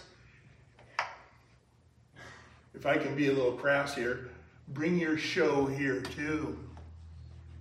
if 2.73 2.85
I 2.85 2.97
can 2.97 3.15
be 3.15 3.27
a 3.27 3.31
little 3.31 3.53
crass 3.53 3.95
here, 3.95 4.29
bring 4.69 4.97
your 4.97 5.17
show 5.17 5.65
here 5.65 6.01
too. 6.01 6.57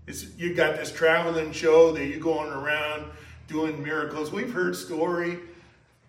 It's, 0.07 0.35
you 0.37 0.55
got 0.55 0.77
this 0.77 0.91
traveling 0.91 1.53
show 1.53 1.93
that 1.93 2.07
you're 2.07 2.19
going 2.19 2.51
around 2.51 3.05
doing 3.47 3.83
miracles. 3.83 4.33
We've 4.33 4.53
heard 4.53 4.75
story, 4.75 5.39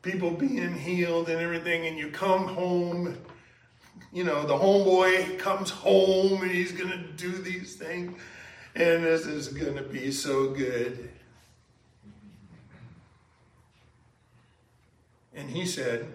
people 0.02 0.32
being 0.32 0.74
healed 0.74 1.30
and 1.30 1.40
everything, 1.40 1.86
and 1.86 1.98
you 1.98 2.10
come 2.10 2.48
home. 2.48 3.18
You 4.12 4.24
know, 4.24 4.48
the 4.48 4.56
homeboy 4.56 5.38
comes 5.38 5.70
home 5.70 6.42
and 6.42 6.52
he's 6.52 6.72
going 6.72 6.90
to 6.90 6.98
do 6.98 7.32
these 7.32 7.76
things. 7.76 8.20
And 8.76 9.04
this 9.04 9.28
is 9.28 9.50
going 9.50 9.76
to 9.76 9.84
be 9.84 10.12
so 10.12 10.50
good. 10.50 11.13
And 15.36 15.50
he 15.50 15.66
said, 15.66 16.08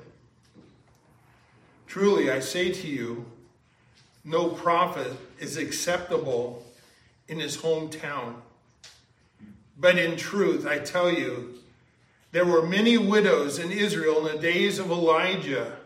Truly 1.87 2.31
I 2.31 2.41
say 2.41 2.71
to 2.71 2.87
you, 2.87 3.25
no 4.25 4.49
prophet 4.49 5.13
is 5.39 5.57
acceptable 5.57 6.67
in 7.29 7.39
his 7.39 7.57
hometown. 7.57 8.35
But 9.79 9.99
in 9.99 10.17
truth, 10.17 10.67
I 10.67 10.79
tell 10.79 11.11
you, 11.11 11.55
there 12.33 12.45
were 12.45 12.67
many 12.67 12.99
widows 12.99 13.59
in 13.59 13.73
Israel 13.73 14.27
in 14.27 14.37
the 14.37 14.43
days 14.43 14.79
of 14.79 14.91
Elijah, 14.91 15.77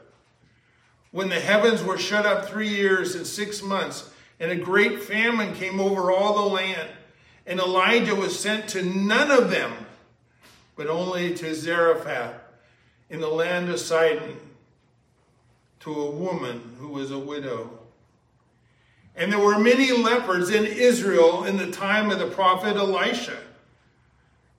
when 1.12 1.28
the 1.28 1.38
heavens 1.38 1.84
were 1.84 1.98
shut 1.98 2.26
up 2.26 2.48
three 2.48 2.68
years 2.68 3.14
and 3.14 3.26
six 3.26 3.62
months 3.62 4.10
and 4.42 4.50
a 4.50 4.56
great 4.56 5.00
famine 5.00 5.54
came 5.54 5.78
over 5.78 6.10
all 6.10 6.34
the 6.34 6.54
land. 6.54 6.88
And 7.46 7.60
Elijah 7.60 8.16
was 8.16 8.36
sent 8.36 8.68
to 8.70 8.82
none 8.82 9.30
of 9.30 9.50
them, 9.50 9.72
but 10.74 10.88
only 10.88 11.32
to 11.34 11.54
Zarephath 11.54 12.34
in 13.12 13.20
the 13.20 13.28
land 13.28 13.68
of 13.68 13.78
Sidon, 13.78 14.40
to 15.80 15.94
a 15.94 16.10
woman 16.10 16.76
who 16.78 16.88
was 16.88 17.10
a 17.10 17.18
widow. 17.18 17.78
And 19.14 19.30
there 19.30 19.38
were 19.38 19.58
many 19.58 19.92
lepers 19.92 20.48
in 20.48 20.64
Israel 20.64 21.44
in 21.44 21.58
the 21.58 21.70
time 21.70 22.10
of 22.10 22.18
the 22.18 22.26
prophet 22.26 22.74
Elisha, 22.74 23.36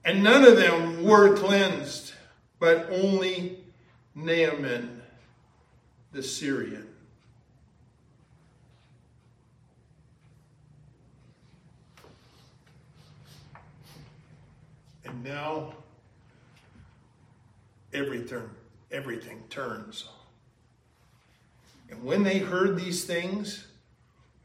and 0.04 0.22
none 0.22 0.44
of 0.44 0.56
them 0.56 1.02
were 1.02 1.36
cleansed, 1.36 2.12
but 2.60 2.88
only 2.92 3.58
Naaman 4.14 5.02
the 6.12 6.22
Syrian. 6.22 6.86
And 15.04 15.24
now 15.24 15.74
everything, 17.94 18.50
everything 18.90 19.42
turns. 19.48 20.06
And 21.90 22.02
when 22.02 22.22
they 22.22 22.38
heard 22.38 22.76
these 22.76 23.04
things, 23.04 23.66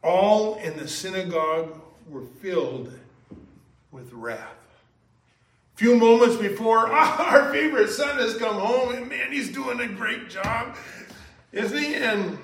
all 0.03 0.56
in 0.56 0.77
the 0.77 0.88
synagogue 0.88 1.82
were 2.08 2.25
filled 2.41 2.94
with 3.91 4.12
wrath. 4.13 4.56
A 5.75 5.77
few 5.77 5.96
moments 5.96 6.36
before, 6.36 6.88
our 6.91 7.51
favorite 7.51 7.89
son 7.89 8.18
has 8.18 8.38
come 8.38 8.56
home, 8.56 8.94
and 8.94 9.10
man, 9.10 9.32
he's 9.32 9.51
doing 9.51 9.79
a 9.79 9.88
great 9.88 10.29
job, 10.29 10.75
isn't 11.51 11.77
he? 11.77 11.96
And 11.96 12.38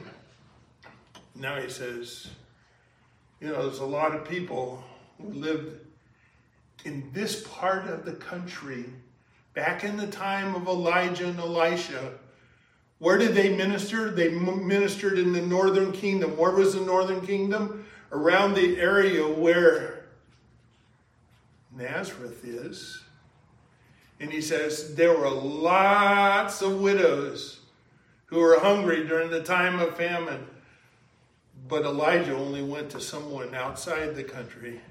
now 1.35 1.59
he 1.59 1.69
says, 1.69 2.27
you 3.39 3.49
know, 3.49 3.67
there's 3.67 3.79
a 3.79 3.85
lot 3.85 4.15
of 4.15 4.27
people 4.27 4.83
who 5.21 5.33
lived 5.33 5.79
in 6.85 7.09
this 7.13 7.45
part 7.47 7.87
of 7.87 8.05
the 8.05 8.13
country, 8.13 8.85
back 9.55 9.85
in 9.85 9.97
the 9.97 10.07
time 10.07 10.53
of 10.53 10.67
Elijah 10.67 11.27
and 11.27 11.39
Elisha, 11.39 12.11
where 12.99 13.17
did 13.17 13.33
they 13.33 13.55
minister? 13.55 14.11
They 14.11 14.29
ministered 14.29 15.17
in 15.17 15.33
the 15.33 15.41
northern 15.41 15.91
kingdom. 15.91 16.37
Where 16.37 16.51
was 16.51 16.75
the 16.75 16.81
northern 16.81 17.25
kingdom? 17.25 17.85
Around 18.11 18.53
the 18.53 18.79
area 18.79 19.27
where 19.27 20.05
Nazareth 21.75 22.45
is. 22.45 23.01
And 24.19 24.31
he 24.31 24.41
says 24.41 24.95
there 24.95 25.17
were 25.17 25.29
lots 25.29 26.61
of 26.61 26.79
widows 26.79 27.59
who 28.27 28.39
were 28.39 28.59
hungry 28.59 29.05
during 29.05 29.29
the 29.29 29.43
time 29.43 29.79
of 29.79 29.97
famine. 29.97 30.47
But 31.67 31.83
Elijah 31.83 32.35
only 32.35 32.61
went 32.61 32.91
to 32.91 33.01
someone 33.01 33.53
outside 33.55 34.15
the 34.15 34.23
country. 34.23 34.81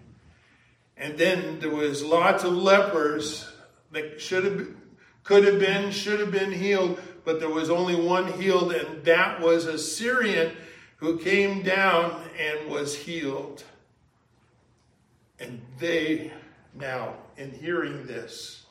And 0.97 1.17
then 1.17 1.59
there 1.61 1.71
was 1.71 2.05
lots 2.05 2.45
of 2.45 2.53
lepers 2.53 3.51
that 3.95 4.21
should 4.21 4.45
have, 4.45 4.69
could 5.23 5.45
have 5.45 5.59
been, 5.59 5.91
should 5.91 6.21
have 6.21 6.31
been 6.31 6.53
healed, 6.53 7.01
but 7.25 7.41
there 7.41 7.49
was 7.49 7.71
only 7.71 7.95
one 7.95 8.31
healed, 8.41 8.73
and 8.73 9.05
that 9.05 9.41
was 9.41 9.65
a 9.65 9.79
Syrian 9.79 10.55
who 10.97 11.19
came 11.19 11.63
down 11.63 12.23
and 12.39 12.69
was 12.69 12.95
healed. 12.95 13.65
And 15.41 15.61
they 15.79 16.33
now, 16.75 17.15
in 17.37 17.51
hearing 17.53 18.07
this, 18.07 18.67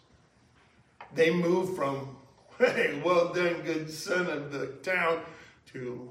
they 1.16 1.32
move 1.32 1.76
from, 1.76 2.16
hey, 2.60 3.02
well 3.04 3.34
done, 3.34 3.62
good 3.62 3.90
son 3.90 4.28
of 4.28 4.52
the 4.52 4.68
town, 4.84 5.22
to, 5.74 6.10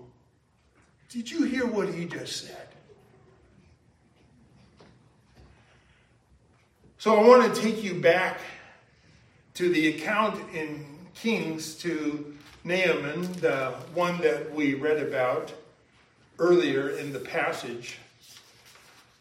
did 1.09 1.31
you 1.31 1.45
hear 1.45 1.66
what 1.66 1.92
he 1.92 2.04
just 2.07 2.47
said? 2.47 2.69
So 6.99 7.19
I 7.19 7.26
want 7.26 7.52
to 7.52 7.61
take 7.61 7.83
you 7.83 8.00
back 8.00 8.38
to 9.55 9.69
the 9.69 9.89
account 9.89 10.41
in 10.55 10.87
Kings 11.15 11.75
to 11.77 12.37
Naaman, 12.65 13.33
the 13.35 13.75
one 13.95 14.21
that 14.21 14.55
we 14.55 14.75
read 14.75 14.99
about 14.99 15.53
earlier 16.39 16.91
in 16.91 17.13
the 17.13 17.19
passage, 17.19 17.99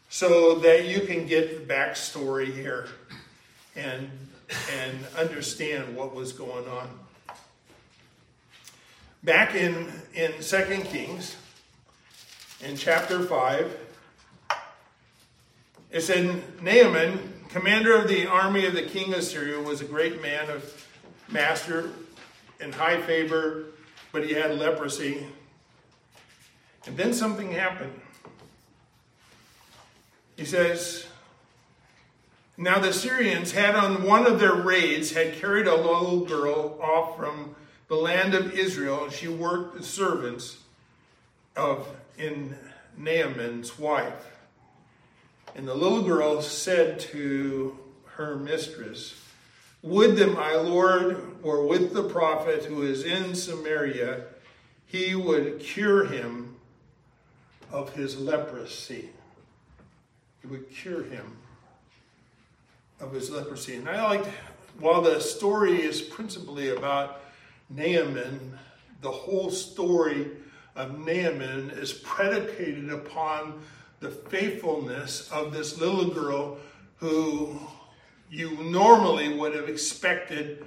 so 0.08 0.56
that 0.56 0.86
you 0.86 1.00
can 1.02 1.26
get 1.26 1.66
the 1.66 1.74
backstory 1.74 2.52
here 2.52 2.88
and, 3.76 4.10
and 4.74 4.98
understand 5.18 5.94
what 5.96 6.14
was 6.14 6.32
going 6.32 6.68
on. 6.68 6.88
Back 9.24 9.54
in, 9.54 9.92
in 10.14 10.32
2 10.40 10.64
Kings, 10.84 11.36
in 12.60 12.76
chapter 12.76 13.22
5, 13.22 13.78
it 15.90 16.00
said, 16.00 16.42
Naaman 16.62 17.31
commander 17.52 17.94
of 17.94 18.08
the 18.08 18.26
army 18.26 18.64
of 18.64 18.72
the 18.72 18.82
king 18.82 19.12
of 19.12 19.22
Syria, 19.22 19.60
was 19.60 19.82
a 19.82 19.84
great 19.84 20.22
man 20.22 20.48
of 20.48 20.88
master 21.28 21.90
in 22.60 22.72
high 22.72 23.00
favor, 23.02 23.66
but 24.10 24.24
he 24.24 24.32
had 24.32 24.58
leprosy. 24.58 25.26
And 26.86 26.96
then 26.96 27.12
something 27.12 27.52
happened. 27.52 28.00
He 30.36 30.46
says, 30.46 31.04
Now 32.56 32.78
the 32.78 32.92
Syrians 32.92 33.52
had 33.52 33.74
on 33.74 34.02
one 34.02 34.26
of 34.26 34.40
their 34.40 34.54
raids 34.54 35.12
had 35.12 35.34
carried 35.34 35.66
a 35.66 35.76
little 35.76 36.24
girl 36.24 36.78
off 36.80 37.18
from 37.18 37.54
the 37.88 37.96
land 37.96 38.32
of 38.32 38.58
Israel, 38.58 39.04
and 39.04 39.12
she 39.12 39.28
worked 39.28 39.78
as 39.78 39.86
servants 39.86 40.58
of 41.54 41.86
in 42.16 42.56
Naaman's 42.96 43.78
wife. 43.78 44.31
And 45.54 45.68
the 45.68 45.74
little 45.74 46.02
girl 46.02 46.40
said 46.40 46.98
to 47.00 47.78
her 48.16 48.36
mistress, 48.36 49.20
Would 49.82 50.16
that 50.16 50.32
my 50.34 50.54
Lord 50.54 51.42
were 51.42 51.66
with 51.66 51.92
the 51.92 52.04
prophet 52.04 52.64
who 52.64 52.82
is 52.82 53.04
in 53.04 53.34
Samaria, 53.34 54.24
he 54.86 55.14
would 55.14 55.60
cure 55.60 56.06
him 56.06 56.56
of 57.70 57.94
his 57.94 58.18
leprosy. 58.18 59.10
He 60.40 60.46
would 60.48 60.70
cure 60.70 61.02
him 61.04 61.38
of 63.00 63.12
his 63.12 63.30
leprosy. 63.30 63.76
And 63.76 63.88
I 63.88 64.02
like, 64.04 64.26
while 64.78 65.02
the 65.02 65.20
story 65.20 65.82
is 65.82 66.00
principally 66.00 66.70
about 66.70 67.22
Naaman, 67.70 68.58
the 69.00 69.10
whole 69.10 69.50
story 69.50 70.30
of 70.76 70.98
Naaman 70.98 71.70
is 71.70 71.92
predicated 71.92 72.90
upon 72.90 73.60
the 74.02 74.10
faithfulness 74.10 75.30
of 75.30 75.52
this 75.52 75.80
little 75.80 76.08
girl 76.10 76.58
who 76.96 77.58
you 78.28 78.50
normally 78.64 79.32
would 79.32 79.54
have 79.54 79.68
expected, 79.68 80.64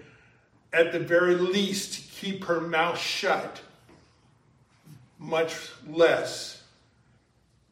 at 0.71 0.91
the 0.91 0.99
very 0.99 1.35
least, 1.35 1.93
to 1.93 2.01
keep 2.25 2.45
her 2.45 2.61
mouth 2.61 2.97
shut, 2.97 3.61
much 5.19 5.55
less 5.87 6.63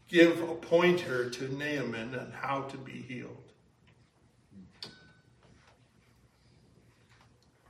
give 0.09 0.41
a 0.47 0.53
pointer 0.55 1.29
to 1.29 1.51
Naaman 1.55 2.13
on 2.13 2.31
how 2.39 2.61
to 2.63 2.77
be 2.77 3.01
healed. 3.07 3.37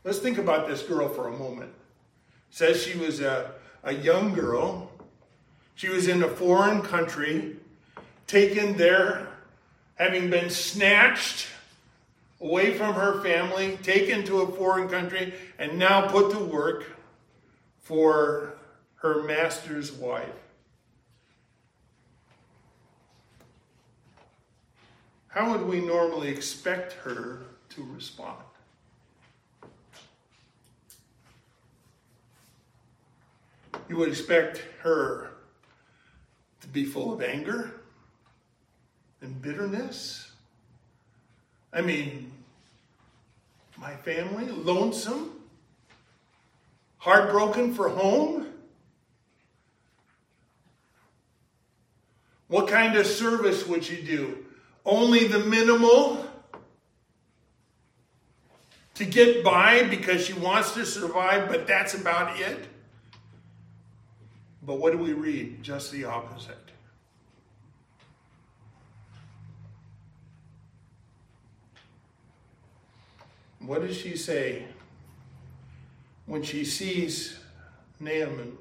Let's 0.03 0.19
think 0.19 0.37
about 0.37 0.67
this 0.67 0.83
girl 0.83 1.07
for 1.07 1.29
a 1.29 1.37
moment. 1.37 1.71
Says 2.49 2.83
she 2.83 2.97
was 2.97 3.21
a, 3.21 3.51
a 3.83 3.93
young 3.93 4.33
girl. 4.33 4.91
She 5.75 5.87
was 5.87 6.07
in 6.07 6.23
a 6.23 6.27
foreign 6.27 6.81
country, 6.81 7.57
taken 8.27 8.77
there, 8.77 9.27
having 9.95 10.29
been 10.29 10.49
snatched 10.49 11.47
away 12.41 12.73
from 12.73 12.93
her 12.93 13.21
family, 13.21 13.77
taken 13.83 14.23
to 14.25 14.41
a 14.41 14.51
foreign 14.51 14.89
country, 14.89 15.33
and 15.57 15.79
now 15.79 16.07
put 16.07 16.31
to 16.31 16.39
work 16.39 16.85
for 17.81 18.53
her 18.95 19.23
master's 19.23 19.91
wife. 19.91 20.27
How 25.27 25.51
would 25.51 25.65
we 25.65 25.79
normally 25.79 26.29
expect 26.29 26.93
her 26.93 27.39
to 27.69 27.87
respond? 27.93 28.43
You 33.89 33.97
would 33.97 34.09
expect 34.09 34.63
her 34.81 35.31
to 36.61 36.67
be 36.67 36.85
full 36.85 37.13
of 37.13 37.21
anger 37.21 37.82
and 39.23 39.41
bitterness. 39.41 40.29
I 41.71 41.81
mean, 41.81 42.31
my 43.77 43.95
family, 43.95 44.45
lonesome, 44.45 45.31
heartbroken 46.97 47.73
for 47.73 47.89
home. 47.89 48.47
What 52.49 52.67
kind 52.67 52.95
of 52.95 53.07
service 53.07 53.65
would 53.65 53.89
you 53.89 54.03
do? 54.03 54.45
Only 54.85 55.27
the 55.27 55.39
minimal 55.39 56.27
to 58.95 59.05
get 59.05 59.43
by 59.43 59.83
because 59.83 60.25
she 60.25 60.33
wants 60.33 60.73
to 60.73 60.85
survive, 60.85 61.49
but 61.49 61.65
that's 61.65 61.95
about 61.95 62.39
it? 62.39 62.67
But 64.61 64.75
what 64.75 64.91
do 64.91 64.99
we 64.99 65.13
read? 65.13 65.63
Just 65.63 65.91
the 65.91 66.05
opposite. 66.05 66.72
What 73.65 73.81
does 73.87 73.95
she 73.95 74.17
say 74.17 74.65
when 76.25 76.43
she 76.43 76.65
sees 76.65 77.39
Naaman 77.99 78.57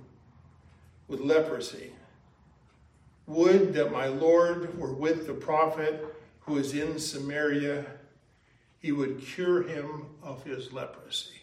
with 1.09 1.21
leprosy? 1.21 1.93
Would 3.27 3.75
that 3.75 3.91
my 3.91 4.07
Lord 4.07 4.79
were 4.79 4.93
with 4.93 5.27
the 5.27 5.35
prophet 5.35 6.05
who 6.41 6.57
is 6.57 6.73
in 6.75 7.01
Samaria, 7.01 7.85
he 8.79 8.93
would 8.93 9.21
cure 9.21 9.63
him 9.63 10.07
of 10.23 10.45
his 10.45 10.73
leprosy. 10.73 11.43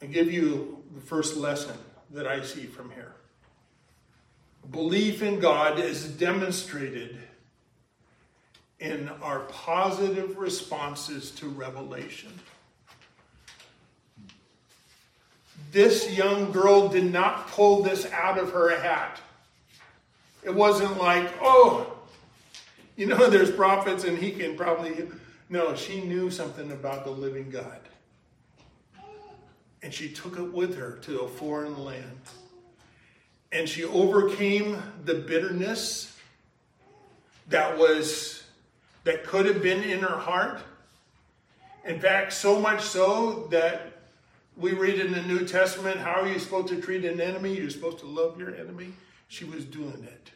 I 0.00 0.06
give 0.06 0.30
you 0.30 0.84
the 0.94 1.00
first 1.00 1.36
lesson 1.36 1.76
that 2.10 2.26
I 2.28 2.42
see 2.42 2.66
from 2.66 2.90
here. 2.90 3.14
Belief 4.70 5.22
in 5.22 5.38
God 5.38 5.78
is 5.78 6.04
demonstrated 6.04 7.18
in 8.80 9.08
our 9.22 9.40
positive 9.40 10.36
responses 10.38 11.30
to 11.32 11.48
revelation. 11.48 12.32
This 15.72 16.16
young 16.16 16.52
girl 16.52 16.88
did 16.88 17.12
not 17.12 17.48
pull 17.48 17.82
this 17.82 18.10
out 18.12 18.38
of 18.38 18.52
her 18.52 18.78
hat. 18.80 19.20
It 20.42 20.54
wasn't 20.54 20.98
like, 20.98 21.32
oh, 21.40 21.96
you 22.96 23.06
know, 23.06 23.28
there's 23.30 23.50
prophets 23.50 24.04
and 24.04 24.18
he 24.18 24.32
can 24.32 24.56
probably. 24.56 25.08
No, 25.48 25.76
she 25.76 26.00
knew 26.00 26.30
something 26.30 26.72
about 26.72 27.04
the 27.04 27.10
living 27.10 27.50
God 27.50 27.80
and 29.86 29.94
she 29.94 30.08
took 30.08 30.36
it 30.36 30.52
with 30.52 30.76
her 30.76 30.98
to 31.02 31.20
a 31.20 31.28
foreign 31.28 31.84
land. 31.84 32.20
And 33.52 33.68
she 33.68 33.84
overcame 33.84 34.82
the 35.04 35.14
bitterness 35.14 36.16
that 37.48 37.78
was 37.78 38.42
that 39.04 39.24
could 39.24 39.46
have 39.46 39.62
been 39.62 39.82
in 39.84 40.00
her 40.00 40.18
heart. 40.18 40.60
In 41.84 42.00
fact, 42.00 42.32
so 42.32 42.58
much 42.58 42.82
so 42.82 43.46
that 43.52 43.92
we 44.56 44.72
read 44.72 44.98
in 44.98 45.12
the 45.12 45.22
New 45.22 45.46
Testament, 45.46 45.98
how 45.98 46.22
are 46.22 46.28
you 46.28 46.40
supposed 46.40 46.68
to 46.68 46.80
treat 46.80 47.04
an 47.04 47.20
enemy? 47.20 47.54
You're 47.54 47.70
supposed 47.70 48.00
to 48.00 48.06
love 48.06 48.38
your 48.38 48.54
enemy. 48.54 48.92
She 49.28 49.44
was 49.44 49.64
doing 49.64 50.04
it. 50.04 50.30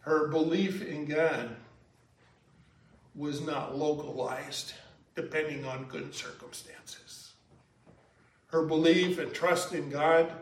Her 0.00 0.26
belief 0.28 0.82
in 0.82 1.06
God 1.06 1.56
was 3.14 3.40
not 3.40 3.78
localized 3.78 4.74
depending 5.14 5.64
on 5.64 5.84
good 5.84 6.14
circumstances. 6.14 7.32
Her 8.46 8.62
belief 8.62 9.18
and 9.18 9.32
trust 9.32 9.72
in 9.72 9.90
God 9.90 10.32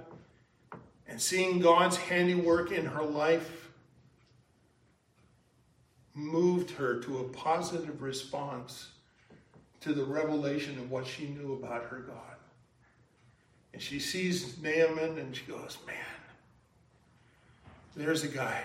and 1.09 1.21
seeing 1.21 1.61
God's 1.61 1.97
handiwork 1.97 2.71
in 2.73 2.87
her 2.87 3.05
life 3.05 3.69
moved 6.15 6.71
her 6.73 7.01
to 7.01 7.19
a 7.19 7.25
positive 7.25 8.03
response 8.03 8.89
to 9.81 9.93
the 9.93 10.05
revelation 10.05 10.79
of 10.79 10.91
what 10.91 11.07
she 11.07 11.29
knew 11.29 11.55
about 11.55 11.85
her 11.85 12.01
God. 12.01 12.17
And 13.73 13.81
she 13.81 13.99
sees 13.99 14.61
Naaman 14.61 15.19
and 15.19 15.35
she 15.35 15.45
goes, 15.45 15.79
Man, 15.87 15.97
there's 17.97 18.25
a 18.25 18.29
guy 18.29 18.63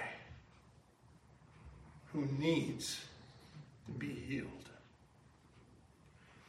who 2.11 2.27
needs 2.37 2.99
to 3.85 3.91
be 3.91 4.09
healed. 4.09 4.49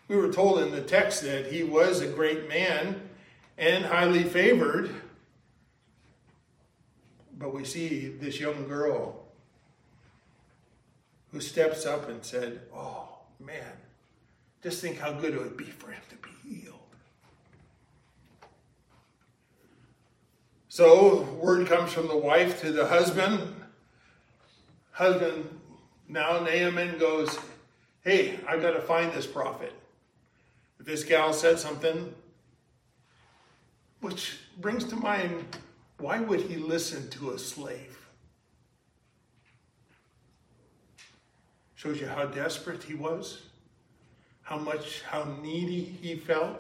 We 0.09 0.17
were 0.17 0.33
told 0.33 0.61
in 0.61 0.71
the 0.71 0.83
text 0.83 1.23
that 1.23 1.53
he 1.53 1.63
was 1.63 2.01
a 2.01 2.07
great 2.07 2.49
man 2.49 3.09
and 3.59 3.85
highly 3.85 4.23
favored. 4.23 4.91
But 7.39 7.53
we 7.53 7.65
see 7.65 8.09
this 8.09 8.41
young 8.41 8.67
girl 8.69 9.25
who 11.33 11.41
steps 11.41 11.85
up 11.85 12.09
and 12.09 12.25
said, 12.25 12.61
Oh, 12.75 13.09
man, 13.39 13.73
just 14.63 14.81
think 14.81 14.99
how 14.99 15.13
good 15.13 15.35
it 15.35 15.41
would 15.41 15.57
be 15.57 15.65
for 15.65 15.91
him 15.91 16.01
to 16.09 16.17
be 16.17 16.31
healed. 16.49 16.75
So, 20.69 21.23
word 21.41 21.67
comes 21.67 21.93
from 21.93 22.09
the 22.09 22.17
wife 22.17 22.61
to 22.61 22.73
the 22.73 22.87
husband. 22.87 23.55
Husband 24.93 25.49
now 26.09 26.41
Naaman 26.41 26.99
goes, 26.99 27.39
Hey, 28.03 28.39
I've 28.49 28.63
got 28.63 28.73
to 28.73 28.81
find 28.81 29.13
this 29.13 29.27
prophet. 29.27 29.73
This 30.87 31.03
gal 31.03 31.33
said 31.33 31.59
something, 31.59 32.15
which 34.01 34.39
brings 34.61 34.85
to 34.85 34.97
mind 34.97 35.45
why 35.99 36.21
would 36.21 36.43
he 36.43 36.57
listen 36.57 37.11
to 37.11 37.33
a 37.33 37.39
slave? 37.39 37.99
Shows 41.75 42.01
you 42.01 42.07
how 42.07 42.27
desperate 42.27 42.85
he 42.85 42.95
was, 42.95 43.43
how 44.43 44.59
much, 44.59 45.03
how 45.03 45.25
needy 45.43 45.83
he 45.83 46.15
felt. 46.15 46.57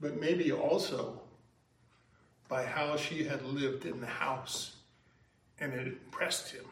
But 0.00 0.20
maybe 0.20 0.50
also 0.50 1.20
by 2.48 2.64
how 2.64 2.96
she 2.96 3.22
had 3.22 3.44
lived 3.44 3.86
in 3.86 4.00
the 4.00 4.06
house 4.06 4.74
and 5.60 5.72
it 5.72 5.86
impressed 5.86 6.50
him. 6.50 6.64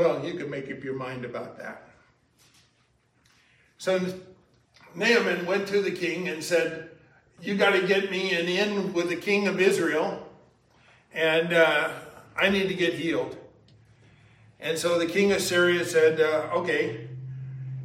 Well, 0.00 0.24
you 0.24 0.32
can 0.32 0.48
make 0.48 0.72
up 0.72 0.82
your 0.82 0.94
mind 0.94 1.26
about 1.26 1.58
that. 1.58 1.82
So 3.76 4.00
Naaman 4.94 5.44
went 5.44 5.68
to 5.68 5.82
the 5.82 5.90
king 5.90 6.26
and 6.26 6.42
said, 6.42 6.88
You 7.42 7.54
got 7.54 7.72
to 7.72 7.86
get 7.86 8.10
me 8.10 8.32
an 8.32 8.48
in 8.48 8.94
with 8.94 9.10
the 9.10 9.16
king 9.16 9.46
of 9.46 9.60
Israel, 9.60 10.26
and 11.12 11.52
uh, 11.52 11.90
I 12.34 12.48
need 12.48 12.68
to 12.68 12.74
get 12.74 12.94
healed. 12.94 13.36
And 14.58 14.78
so 14.78 14.98
the 14.98 15.04
king 15.04 15.32
of 15.32 15.42
Syria 15.42 15.84
said, 15.84 16.18
uh, 16.18 16.48
Okay, 16.54 17.06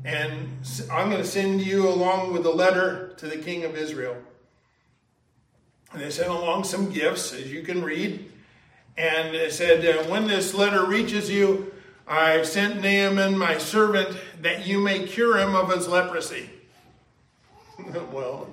and 0.05 0.47
I'm 0.89 1.09
going 1.09 1.21
to 1.21 1.27
send 1.27 1.63
you 1.63 1.89
along 1.89 2.31
with 2.31 2.45
a 2.45 2.51
letter 2.51 3.13
to 3.17 3.27
the 3.27 3.39
king 3.39 3.65
of 3.65 3.75
Israel. 3.75 4.15
And 5.91 6.01
they 6.01 6.11
sent 6.11 6.29
along 6.29 6.63
some 6.63 6.91
gifts, 6.91 7.33
as 7.33 7.51
you 7.51 7.61
can 7.61 7.83
read. 7.83 8.31
And 8.97 9.35
it 9.35 9.51
said, 9.51 9.85
uh, 9.85 10.09
When 10.09 10.27
this 10.27 10.53
letter 10.53 10.85
reaches 10.85 11.29
you, 11.29 11.73
I've 12.07 12.45
sent 12.45 12.81
Naaman, 12.81 13.37
my 13.37 13.57
servant, 13.57 14.15
that 14.41 14.67
you 14.67 14.79
may 14.79 15.07
cure 15.07 15.37
him 15.37 15.55
of 15.55 15.71
his 15.71 15.87
leprosy. 15.87 16.49
well, 18.11 18.47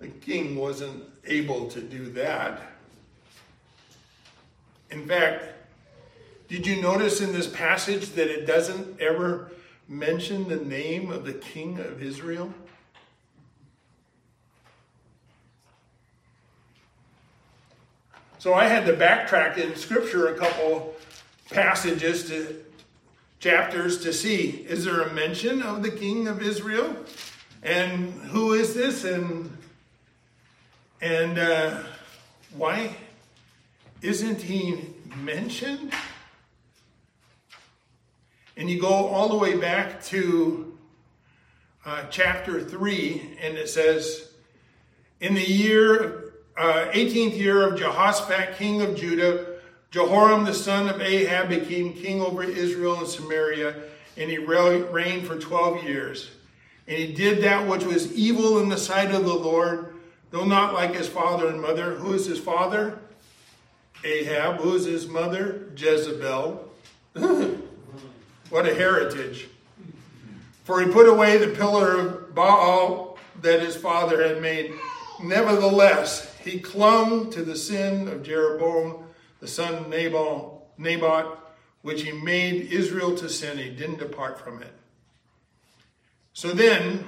the 0.00 0.08
king 0.08 0.56
wasn't 0.56 1.04
able 1.24 1.68
to 1.68 1.80
do 1.80 2.10
that. 2.12 2.60
In 4.90 5.06
fact, 5.06 5.44
did 6.48 6.66
you 6.66 6.82
notice 6.82 7.20
in 7.20 7.32
this 7.32 7.46
passage 7.46 8.10
that 8.10 8.28
it 8.28 8.44
doesn't 8.44 9.00
ever 9.00 9.52
mention 9.86 10.48
the 10.48 10.56
name 10.56 11.12
of 11.12 11.24
the 11.24 11.34
king 11.34 11.78
of 11.78 12.02
Israel? 12.02 12.52
So 18.38 18.54
I 18.54 18.64
had 18.64 18.84
to 18.86 18.94
backtrack 18.94 19.58
in 19.58 19.76
scripture 19.76 20.34
a 20.34 20.36
couple 20.36 20.94
passages 21.50 22.26
to 22.30 22.64
chapters 23.40 24.02
to 24.02 24.12
see 24.12 24.64
is 24.68 24.84
there 24.84 25.00
a 25.00 25.12
mention 25.12 25.62
of 25.62 25.82
the 25.82 25.90
king 25.90 26.28
of 26.28 26.42
Israel? 26.42 26.94
And 27.62 28.12
who 28.12 28.52
is 28.52 28.74
this? 28.74 29.04
And 29.04 29.56
and 31.00 31.38
uh, 31.38 31.82
why 32.54 32.96
isn't 34.02 34.42
he 34.42 34.84
mentioned? 35.16 35.92
And 38.56 38.68
you 38.68 38.80
go 38.80 38.88
all 38.88 39.28
the 39.30 39.38
way 39.38 39.56
back 39.56 40.02
to 40.04 40.76
uh, 41.86 42.04
chapter 42.10 42.62
3, 42.62 43.38
and 43.40 43.56
it 43.56 43.70
says, 43.70 44.30
In 45.20 45.32
the 45.32 45.50
year, 45.50 46.34
uh, 46.58 46.90
18th 46.92 47.38
year 47.38 47.66
of 47.66 47.78
Jehoshaphat, 47.78 48.58
king 48.58 48.82
of 48.82 48.96
Judah, 48.96 49.49
Jehoram 49.90 50.44
the 50.44 50.54
son 50.54 50.88
of 50.88 51.00
Ahab 51.00 51.48
became 51.48 51.92
king 51.92 52.20
over 52.20 52.42
Israel 52.42 52.98
and 52.98 53.08
Samaria, 53.08 53.74
and 54.16 54.30
he 54.30 54.38
reigned 54.38 55.26
for 55.26 55.38
12 55.38 55.84
years. 55.84 56.30
And 56.86 56.96
he 56.96 57.12
did 57.12 57.42
that 57.42 57.66
which 57.66 57.84
was 57.84 58.12
evil 58.12 58.60
in 58.60 58.68
the 58.68 58.76
sight 58.76 59.12
of 59.12 59.24
the 59.24 59.34
Lord, 59.34 59.94
though 60.30 60.44
not 60.44 60.74
like 60.74 60.94
his 60.94 61.08
father 61.08 61.48
and 61.48 61.60
mother. 61.60 61.94
Who 61.96 62.12
is 62.12 62.26
his 62.26 62.38
father? 62.38 62.98
Ahab. 64.04 64.56
Who 64.60 64.74
is 64.74 64.86
his 64.86 65.08
mother? 65.08 65.70
Jezebel. 65.76 66.68
what 68.50 68.66
a 68.66 68.74
heritage. 68.74 69.48
For 70.64 70.80
he 70.80 70.90
put 70.90 71.08
away 71.08 71.36
the 71.36 71.48
pillar 71.48 71.98
of 71.98 72.34
Baal 72.34 73.18
that 73.42 73.60
his 73.60 73.76
father 73.76 74.26
had 74.26 74.40
made. 74.40 74.72
Nevertheless, 75.22 76.34
he 76.42 76.60
clung 76.60 77.30
to 77.30 77.42
the 77.42 77.56
sin 77.56 78.08
of 78.08 78.22
Jeroboam, 78.22 79.04
the 79.40 79.48
son 79.48 79.88
Nabal, 79.90 80.68
Naboth, 80.78 81.38
which 81.82 82.02
he 82.02 82.12
made 82.12 82.72
Israel 82.72 83.16
to 83.16 83.28
sin. 83.28 83.58
He 83.58 83.70
didn't 83.70 83.98
depart 83.98 84.38
from 84.38 84.62
it. 84.62 84.72
So 86.32 86.52
then, 86.52 87.04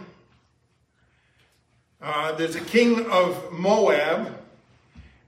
uh, 2.00 2.32
there's 2.32 2.56
a 2.56 2.60
king 2.60 3.06
of 3.10 3.52
Moab 3.52 4.38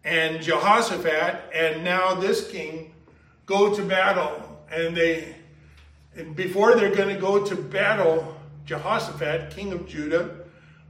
and 0.02 0.42
Jehoshaphat, 0.42 1.52
and 1.54 1.84
now 1.84 2.14
this 2.14 2.50
king 2.50 2.92
go 3.46 3.74
to 3.74 3.82
battle. 3.82 4.62
And 4.70 4.96
they, 4.96 5.36
and 6.16 6.34
before 6.34 6.74
they're 6.74 6.94
going 6.94 7.14
to 7.14 7.20
go 7.20 7.44
to 7.44 7.54
battle, 7.54 8.36
Jehoshaphat, 8.64 9.50
king 9.50 9.72
of 9.72 9.86
Judah, 9.86 10.36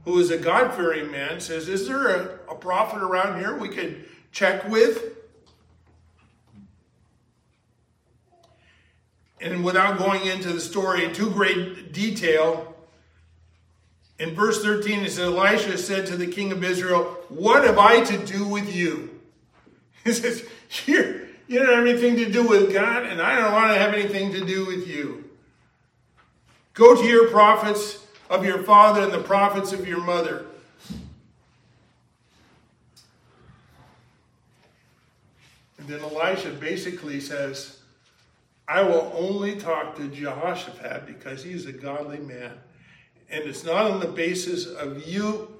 who 0.05 0.19
is 0.19 0.31
a 0.31 0.37
God 0.37 0.73
fearing 0.73 1.11
man, 1.11 1.39
says, 1.39 1.67
Is 1.67 1.87
there 1.87 2.07
a, 2.07 2.23
a 2.49 2.55
prophet 2.55 3.01
around 3.01 3.39
here 3.39 3.57
we 3.57 3.69
could 3.69 4.05
check 4.31 4.67
with? 4.67 5.14
And 9.45 9.63
without 9.63 9.99
going 9.99 10.25
into 10.25 10.51
the 10.51 10.59
story 10.59 11.05
in 11.05 11.13
too 11.13 11.29
great 11.29 11.93
detail, 11.93 12.75
in 14.17 14.33
verse 14.33 14.63
13, 14.63 15.01
it 15.01 15.11
says, 15.11 15.19
Elisha 15.19 15.77
said 15.77 16.07
to 16.07 16.17
the 16.17 16.25
king 16.25 16.51
of 16.51 16.63
Israel, 16.63 17.03
What 17.29 17.63
have 17.63 17.77
I 17.77 18.03
to 18.05 18.17
do 18.25 18.47
with 18.47 18.75
you? 18.75 19.11
He 20.03 20.13
says, 20.13 20.43
you 20.85 21.27
don't 21.49 21.67
have 21.67 21.85
anything 21.85 22.15
to 22.17 22.31
do 22.31 22.47
with 22.47 22.71
God, 22.71 23.03
and 23.03 23.19
I 23.19 23.39
don't 23.39 23.53
want 23.53 23.73
to 23.73 23.79
have 23.79 23.93
anything 23.93 24.31
to 24.33 24.45
do 24.45 24.65
with 24.65 24.87
you. 24.87 25.29
Go 26.75 26.95
to 26.95 27.07
your 27.07 27.29
prophets 27.29 28.05
of 28.29 28.45
your 28.45 28.61
father 28.63 29.01
and 29.01 29.11
the 29.11 29.21
prophets 29.21 29.73
of 29.73 29.87
your 29.87 29.99
mother. 29.99 30.45
And 35.79 35.87
then 35.87 36.01
Elisha 36.01 36.51
basically 36.51 37.19
says, 37.19 37.79
I 38.67 38.81
will 38.81 39.11
only 39.15 39.55
talk 39.55 39.95
to 39.97 40.07
Jehoshaphat 40.07 41.05
because 41.05 41.43
he's 41.43 41.65
a 41.65 41.71
godly 41.71 42.19
man 42.19 42.53
and 43.29 43.45
it's 43.45 43.63
not 43.63 43.91
on 43.91 43.99
the 43.99 44.07
basis 44.07 44.65
of 44.65 45.07
you, 45.07 45.59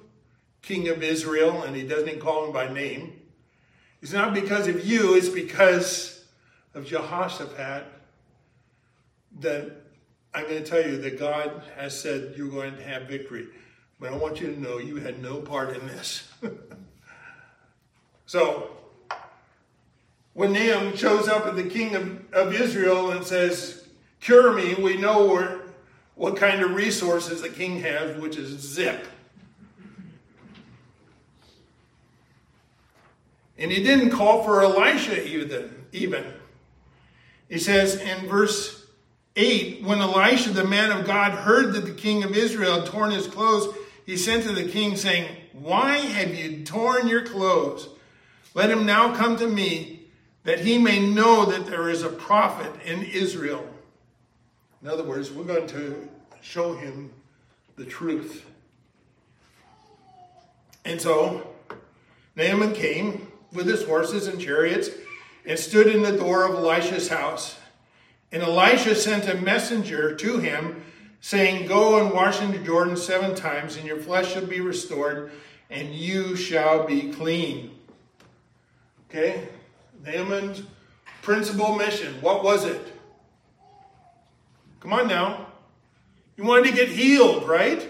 King 0.62 0.88
of 0.88 1.02
Israel, 1.02 1.62
and 1.62 1.74
he 1.74 1.86
doesn't 1.86 2.20
call 2.20 2.46
him 2.46 2.52
by 2.52 2.72
name. 2.72 3.20
It's 4.02 4.12
not 4.12 4.34
because 4.34 4.68
of 4.68 4.86
you, 4.86 5.14
it's 5.14 5.28
because 5.28 6.24
of 6.74 6.86
Jehoshaphat 6.86 7.84
that 9.40 9.70
I'm 10.32 10.44
going 10.44 10.62
to 10.62 10.68
tell 10.68 10.86
you 10.86 10.98
that 10.98 11.18
God 11.18 11.62
has 11.76 11.98
said 11.98 12.34
you're 12.36 12.50
going 12.50 12.76
to 12.76 12.82
have 12.82 13.02
victory. 13.02 13.48
But 13.98 14.12
I 14.12 14.16
want 14.16 14.40
you 14.40 14.54
to 14.54 14.60
know 14.60 14.78
you 14.78 14.96
had 14.96 15.22
no 15.22 15.40
part 15.40 15.76
in 15.76 15.86
this. 15.86 16.30
so, 18.26 18.70
when 20.36 20.52
Naaman 20.52 20.94
shows 20.94 21.28
up 21.28 21.46
at 21.46 21.56
the 21.56 21.64
king 21.64 21.94
of, 21.94 22.34
of 22.34 22.52
Israel 22.52 23.10
and 23.10 23.24
says, 23.24 23.88
Cure 24.20 24.52
me, 24.52 24.74
we 24.74 24.98
know 24.98 25.26
we're, 25.26 25.62
what 26.14 26.36
kind 26.36 26.60
of 26.60 26.74
resources 26.74 27.40
the 27.40 27.48
king 27.48 27.80
has, 27.80 28.20
which 28.20 28.36
is 28.36 28.50
zip. 28.60 29.06
And 33.56 33.72
he 33.72 33.82
didn't 33.82 34.10
call 34.10 34.44
for 34.44 34.62
Elisha 34.62 35.26
even. 35.26 35.86
even. 35.92 36.24
He 37.48 37.58
says 37.58 37.96
in 37.96 38.28
verse 38.28 38.84
8 39.36 39.84
When 39.84 40.00
Elisha, 40.00 40.50
the 40.50 40.64
man 40.64 40.92
of 40.92 41.06
God, 41.06 41.32
heard 41.32 41.72
that 41.72 41.86
the 41.86 41.94
king 41.94 42.24
of 42.24 42.36
Israel 42.36 42.80
had 42.80 42.90
torn 42.90 43.10
his 43.10 43.26
clothes, 43.26 43.74
he 44.04 44.18
sent 44.18 44.42
to 44.42 44.52
the 44.52 44.68
king, 44.68 44.96
saying, 44.96 45.34
Why 45.54 45.96
have 45.96 46.34
you 46.34 46.62
torn 46.62 47.08
your 47.08 47.24
clothes? 47.24 47.88
Let 48.52 48.70
him 48.70 48.84
now 48.84 49.14
come 49.14 49.38
to 49.38 49.48
me, 49.48 49.95
that 50.46 50.60
he 50.60 50.78
may 50.78 51.00
know 51.00 51.44
that 51.44 51.66
there 51.66 51.90
is 51.90 52.04
a 52.04 52.08
prophet 52.08 52.70
in 52.84 53.02
Israel. 53.02 53.68
In 54.80 54.86
other 54.86 55.02
words, 55.02 55.32
we're 55.32 55.42
going 55.42 55.66
to 55.66 56.08
show 56.40 56.76
him 56.76 57.10
the 57.74 57.84
truth. 57.84 58.46
And 60.84 61.00
so 61.00 61.52
Naaman 62.36 62.74
came 62.74 63.26
with 63.52 63.66
his 63.66 63.84
horses 63.84 64.28
and 64.28 64.40
chariots 64.40 64.90
and 65.44 65.58
stood 65.58 65.88
in 65.88 66.02
the 66.02 66.16
door 66.16 66.44
of 66.44 66.54
Elisha's 66.54 67.08
house. 67.08 67.58
And 68.30 68.40
Elisha 68.40 68.94
sent 68.94 69.28
a 69.28 69.34
messenger 69.34 70.14
to 70.14 70.38
him, 70.38 70.84
saying, 71.20 71.66
Go 71.66 72.00
and 72.00 72.14
wash 72.14 72.40
in 72.40 72.52
the 72.52 72.58
Jordan 72.58 72.96
seven 72.96 73.34
times, 73.34 73.76
and 73.76 73.84
your 73.84 73.98
flesh 73.98 74.34
shall 74.34 74.46
be 74.46 74.60
restored, 74.60 75.32
and 75.70 75.92
you 75.92 76.36
shall 76.36 76.86
be 76.86 77.10
clean. 77.10 77.72
Okay? 79.10 79.48
Naaman's 80.06 80.62
principal 81.22 81.74
mission. 81.74 82.14
What 82.20 82.44
was 82.44 82.64
it? 82.64 82.80
Come 84.80 84.92
on 84.92 85.08
now. 85.08 85.46
You 86.36 86.44
wanted 86.44 86.70
to 86.70 86.76
get 86.76 86.88
healed, 86.88 87.48
right? 87.48 87.86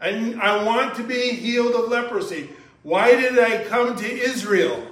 And 0.00 0.40
I 0.40 0.64
want 0.64 0.96
to 0.96 1.02
be 1.02 1.30
healed 1.30 1.74
of 1.74 1.88
leprosy. 1.90 2.48
Why 2.82 3.14
did 3.16 3.38
I 3.38 3.64
come 3.64 3.96
to 3.96 4.06
Israel? 4.06 4.86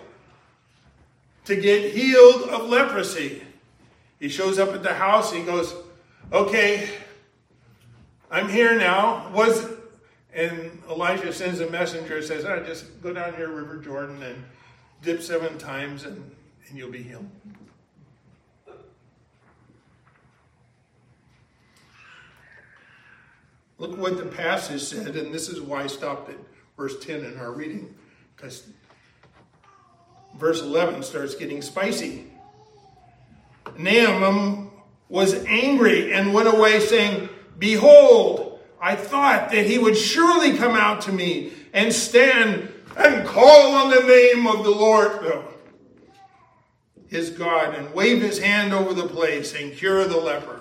To 1.47 1.57
get 1.57 1.95
healed 1.95 2.49
of 2.51 2.69
leprosy. 2.69 3.43
He 4.19 4.29
shows 4.29 4.59
up 4.59 4.71
at 4.71 4.83
the 4.83 4.95
house. 4.95 5.33
He 5.33 5.43
goes, 5.43 5.75
Okay, 6.33 6.89
I'm 8.31 8.49
here 8.49 8.77
now. 8.77 9.31
Was 9.31 9.69
and 10.35 10.83
Elijah 10.91 11.33
sends 11.33 11.61
a 11.61 11.71
messenger 11.71 12.21
says, 12.21 12.45
oh, 12.45 12.61
just 12.65 13.01
go 13.01 13.13
down 13.13 13.35
here, 13.35 13.49
River 13.49 13.77
Jordan, 13.79 14.21
and 14.23 14.45
dip 15.05 15.23
seven 15.23 15.59
times 15.59 16.05
and, 16.05 16.31
and 16.69 16.79
you'll 16.79 16.91
be 16.91 17.03
healed. 17.03 17.29
Look 23.79 23.99
what 23.99 24.17
the 24.17 24.25
passage 24.25 24.83
said, 24.83 25.17
and 25.17 25.35
this 25.35 25.49
is 25.49 25.61
why 25.61 25.83
I 25.83 25.87
stopped 25.89 26.31
at 26.31 26.37
verse 26.77 26.99
10 27.05 27.25
in 27.25 27.37
our 27.39 27.53
reading, 27.53 27.95
because 28.35 28.67
verse 30.39 30.63
11 30.63 31.03
starts 31.03 31.35
getting 31.35 31.61
spicy. 31.61 32.27
Naaman 33.77 34.71
was 35.09 35.35
angry 35.45 36.13
and 36.13 36.33
went 36.33 36.49
away, 36.49 36.81
saying, 36.81 37.29
Behold, 37.59 38.61
I 38.81 38.97
thought 38.97 39.51
that 39.51 39.67
he 39.67 39.79
would 39.79 39.97
surely 39.97 40.57
come 40.57 40.77
out 40.77 41.03
to 41.03 41.13
me 41.13 41.53
and 41.73 41.93
stand 41.93 42.73
and 42.97 43.27
call 43.27 43.73
on 43.73 43.91
the 43.91 44.03
name 44.03 44.47
of 44.47 44.65
the 44.65 44.71
Lord, 44.71 45.45
his 47.09 47.31
God, 47.31 47.75
and 47.75 47.93
wave 47.95 48.23
his 48.23 48.39
hand 48.39 48.73
over 48.73 48.95
the 48.95 49.09
place 49.09 49.55
and 49.55 49.73
cure 49.73 50.05
the 50.05 50.17
leper. 50.17 50.61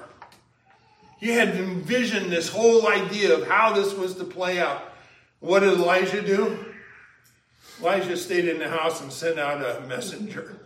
He 1.19 1.29
had 1.29 1.49
envisioned 1.49 2.31
this 2.31 2.49
whole 2.49 2.87
idea 2.87 3.33
of 3.37 3.47
how 3.47 3.73
this 3.73 3.93
was 3.93 4.15
to 4.15 4.23
play 4.23 4.59
out. 4.59 4.93
What 5.39 5.61
did 5.61 5.73
Elijah 5.73 6.21
do? 6.21 6.65
Elijah 7.79 8.17
stayed 8.17 8.47
in 8.47 8.59
the 8.59 8.69
house 8.69 9.01
and 9.01 9.11
sent 9.11 9.39
out 9.39 9.63
a 9.63 9.81
messenger. 9.87 10.59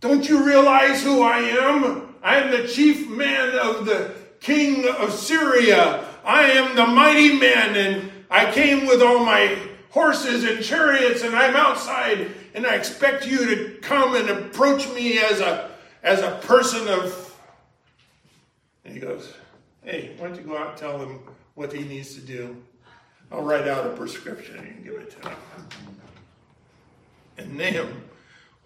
Don't 0.00 0.28
you 0.28 0.44
realize 0.44 1.02
who 1.02 1.22
I 1.22 1.38
am? 1.38 2.14
I 2.22 2.36
am 2.36 2.50
the 2.50 2.68
chief 2.68 3.08
man 3.08 3.58
of 3.58 3.86
the 3.86 4.14
king 4.40 4.86
of 4.86 5.12
Syria. 5.12 6.04
I 6.24 6.42
am 6.42 6.76
the 6.76 6.86
mighty 6.86 7.38
man, 7.38 7.74
and 7.74 8.12
I 8.30 8.50
came 8.52 8.86
with 8.86 9.02
all 9.02 9.24
my 9.24 9.56
horses 9.94 10.42
and 10.42 10.62
chariots, 10.62 11.22
and 11.22 11.36
I'm 11.36 11.54
outside, 11.54 12.32
and 12.52 12.66
I 12.66 12.74
expect 12.74 13.28
you 13.28 13.46
to 13.46 13.78
come 13.80 14.16
and 14.16 14.28
approach 14.28 14.88
me 14.90 15.20
as 15.20 15.38
a 15.38 15.70
as 16.02 16.20
a 16.20 16.32
person 16.42 16.88
of. 16.88 17.20
And 18.84 18.92
he 18.92 19.00
goes, 19.00 19.32
Hey, 19.84 20.14
why 20.18 20.26
don't 20.26 20.36
you 20.36 20.42
go 20.42 20.58
out 20.58 20.70
and 20.70 20.76
tell 20.76 20.98
him 20.98 21.20
what 21.54 21.72
he 21.72 21.84
needs 21.84 22.14
to 22.16 22.20
do? 22.20 22.60
I'll 23.30 23.42
write 23.42 23.68
out 23.68 23.86
a 23.86 23.90
prescription 23.90 24.58
and 24.58 24.84
give 24.84 24.94
it 24.94 25.12
to 25.12 25.28
him. 25.28 25.38
And 27.38 27.56
Naaman, 27.56 28.02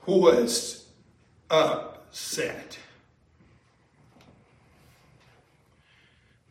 was 0.07 0.87
upset. 1.51 2.79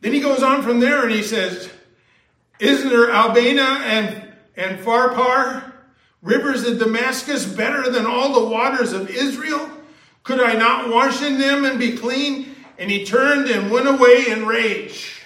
Then 0.00 0.12
he 0.12 0.20
goes 0.20 0.44
on 0.44 0.62
from 0.62 0.78
there 0.78 1.02
and 1.02 1.10
he 1.10 1.22
says, 1.22 1.68
Isn't 2.60 2.88
there 2.88 3.10
Abana 3.10 3.82
and, 3.84 4.27
and 4.58 4.78
Pharpar, 4.80 5.72
rivers 6.20 6.66
of 6.66 6.80
Damascus, 6.80 7.46
better 7.46 7.90
than 7.90 8.04
all 8.04 8.34
the 8.34 8.48
waters 8.48 8.92
of 8.92 9.08
Israel? 9.08 9.70
Could 10.24 10.40
I 10.40 10.54
not 10.54 10.90
wash 10.90 11.22
in 11.22 11.38
them 11.38 11.64
and 11.64 11.78
be 11.78 11.96
clean? 11.96 12.56
And 12.76 12.90
he 12.90 13.04
turned 13.04 13.48
and 13.48 13.70
went 13.70 13.88
away 13.88 14.26
in 14.28 14.46
rage. 14.46 15.22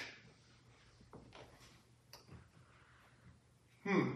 Hmm. 3.85 4.11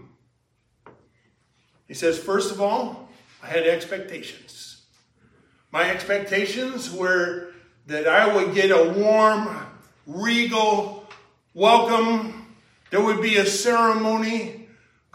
He 1.88 1.94
says, 1.94 2.18
first 2.20 2.52
of 2.52 2.62
all, 2.62 3.10
I 3.44 3.48
had 3.48 3.64
expectations. 3.64 4.84
My 5.72 5.90
expectations 5.90 6.92
were 6.92 7.54
that 7.88 8.08
I 8.08 8.34
would 8.34 8.54
get 8.54 8.72
a 8.72 8.92
warm, 8.92 9.66
regal 10.06 11.08
welcome. 11.54 12.56
There 12.92 13.02
would 13.02 13.22
be 13.22 13.38
a 13.38 13.46
ceremony. 13.46 14.57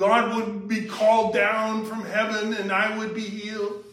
God 0.03 0.35
would 0.35 0.67
be 0.67 0.87
called 0.87 1.33
down 1.33 1.87
from 1.87 2.05
heaven 2.05 2.55
and 2.55 2.73
I 2.73 2.99
would 2.99 3.15
be 3.15 3.21
healed. 3.21 3.85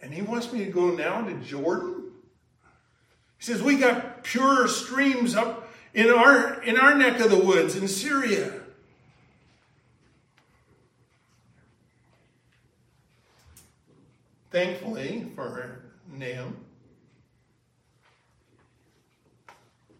And 0.00 0.14
he 0.14 0.22
wants 0.22 0.50
me 0.50 0.64
to 0.64 0.70
go 0.70 0.92
now 0.92 1.20
to 1.20 1.34
Jordan 1.34 2.02
he 3.42 3.46
says, 3.46 3.60
We 3.60 3.76
got 3.76 4.22
pure 4.22 4.66
streams 4.68 5.34
up 5.34 5.68
in 5.92 6.08
our, 6.08 6.62
in 6.62 6.78
our 6.78 6.94
neck 6.94 7.18
of 7.20 7.28
the 7.28 7.36
woods 7.36 7.76
in 7.76 7.86
Syria. 7.86 8.52
Thankfully 14.52 15.26
for 15.34 15.82
Naaman, 16.10 16.56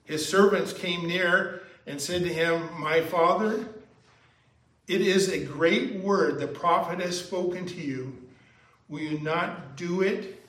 his 0.05 0.27
servants 0.27 0.73
came 0.73 1.07
near 1.09 1.63
and 1.85 2.01
said 2.01 2.23
to 2.23 2.33
him, 2.33 2.81
My 2.81 3.03
father, 3.03 3.67
it 4.89 5.01
is 5.01 5.29
a 5.29 5.45
great 5.45 5.97
word 5.97 6.41
the 6.41 6.47
prophet 6.47 7.01
has 7.01 7.19
spoken 7.19 7.67
to 7.67 7.81
you. 7.81 8.17
Will 8.89 9.01
you 9.01 9.21
not 9.21 9.77
do 9.77 10.03
it? 10.03 10.43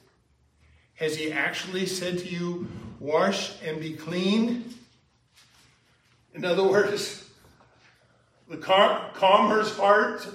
Has 0.95 1.15
he 1.15 1.31
actually 1.31 1.85
said 1.85 2.19
to 2.19 2.27
you, 2.27 2.67
wash 2.99 3.53
and 3.63 3.79
be 3.79 3.93
clean? 3.93 4.73
In 6.33 6.45
other 6.45 6.63
words, 6.63 7.29
the 8.49 8.57
car, 8.57 9.11
calmer's 9.13 9.75
heart 9.77 10.27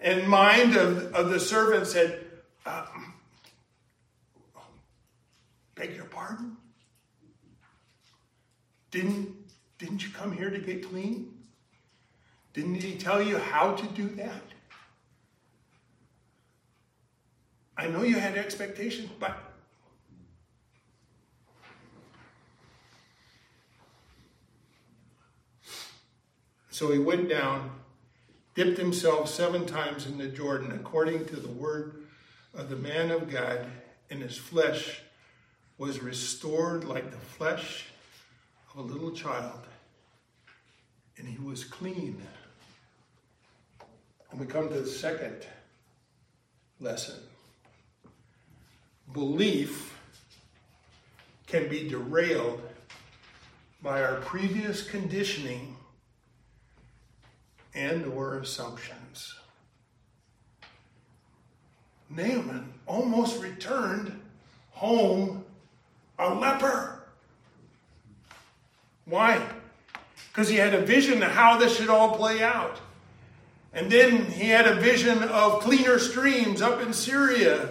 and 0.00 0.26
mind 0.28 0.76
of, 0.76 1.14
of 1.14 1.30
the 1.30 1.40
servant 1.40 1.86
said, 1.86 2.24
um, 2.66 3.14
Beg 5.74 5.94
your 5.94 6.04
pardon? 6.04 6.56
Didn't, 8.90 9.34
didn't 9.78 10.04
you 10.04 10.10
come 10.10 10.32
here 10.32 10.50
to 10.50 10.58
get 10.58 10.88
clean? 10.88 11.33
Didn't 12.54 12.76
he 12.76 12.94
tell 12.94 13.20
you 13.20 13.36
how 13.38 13.74
to 13.74 13.86
do 13.88 14.08
that? 14.14 14.42
I 17.76 17.88
know 17.88 18.02
you 18.02 18.18
had 18.18 18.38
expectations, 18.38 19.10
but 19.18 19.36
So 26.74 26.90
he 26.90 26.98
went 26.98 27.28
down, 27.28 27.70
dipped 28.56 28.78
himself 28.78 29.28
seven 29.28 29.64
times 29.64 30.06
in 30.06 30.18
the 30.18 30.26
Jordan, 30.26 30.72
according 30.72 31.24
to 31.26 31.36
the 31.36 31.46
word 31.46 32.02
of 32.52 32.68
the 32.68 32.74
man 32.74 33.12
of 33.12 33.30
God, 33.30 33.66
and 34.10 34.20
his 34.20 34.36
flesh 34.36 35.00
was 35.78 36.02
restored 36.02 36.82
like 36.82 37.12
the 37.12 37.16
flesh 37.16 37.86
of 38.72 38.78
a 38.80 38.92
little 38.92 39.12
child, 39.12 39.68
and 41.16 41.28
he 41.28 41.38
was 41.38 41.62
clean. 41.62 42.20
We 44.38 44.46
come 44.46 44.68
to 44.68 44.80
the 44.80 44.86
second 44.86 45.46
lesson. 46.80 47.14
Belief 49.12 49.96
can 51.46 51.68
be 51.68 51.88
derailed 51.88 52.60
by 53.80 54.02
our 54.02 54.16
previous 54.16 54.82
conditioning 54.82 55.76
and 57.74 58.06
or 58.06 58.38
assumptions. 58.38 59.36
Naaman 62.10 62.72
almost 62.86 63.40
returned 63.40 64.20
home 64.72 65.44
a 66.18 66.34
leper. 66.34 67.04
Why? 69.04 69.46
Because 70.28 70.48
he 70.48 70.56
had 70.56 70.74
a 70.74 70.80
vision 70.80 71.22
of 71.22 71.30
how 71.30 71.56
this 71.56 71.76
should 71.76 71.88
all 71.88 72.16
play 72.16 72.42
out. 72.42 72.80
And 73.74 73.90
then 73.90 74.26
he 74.26 74.48
had 74.48 74.68
a 74.68 74.76
vision 74.76 75.24
of 75.24 75.60
cleaner 75.60 75.98
streams 75.98 76.62
up 76.62 76.80
in 76.80 76.92
Syria. 76.92 77.70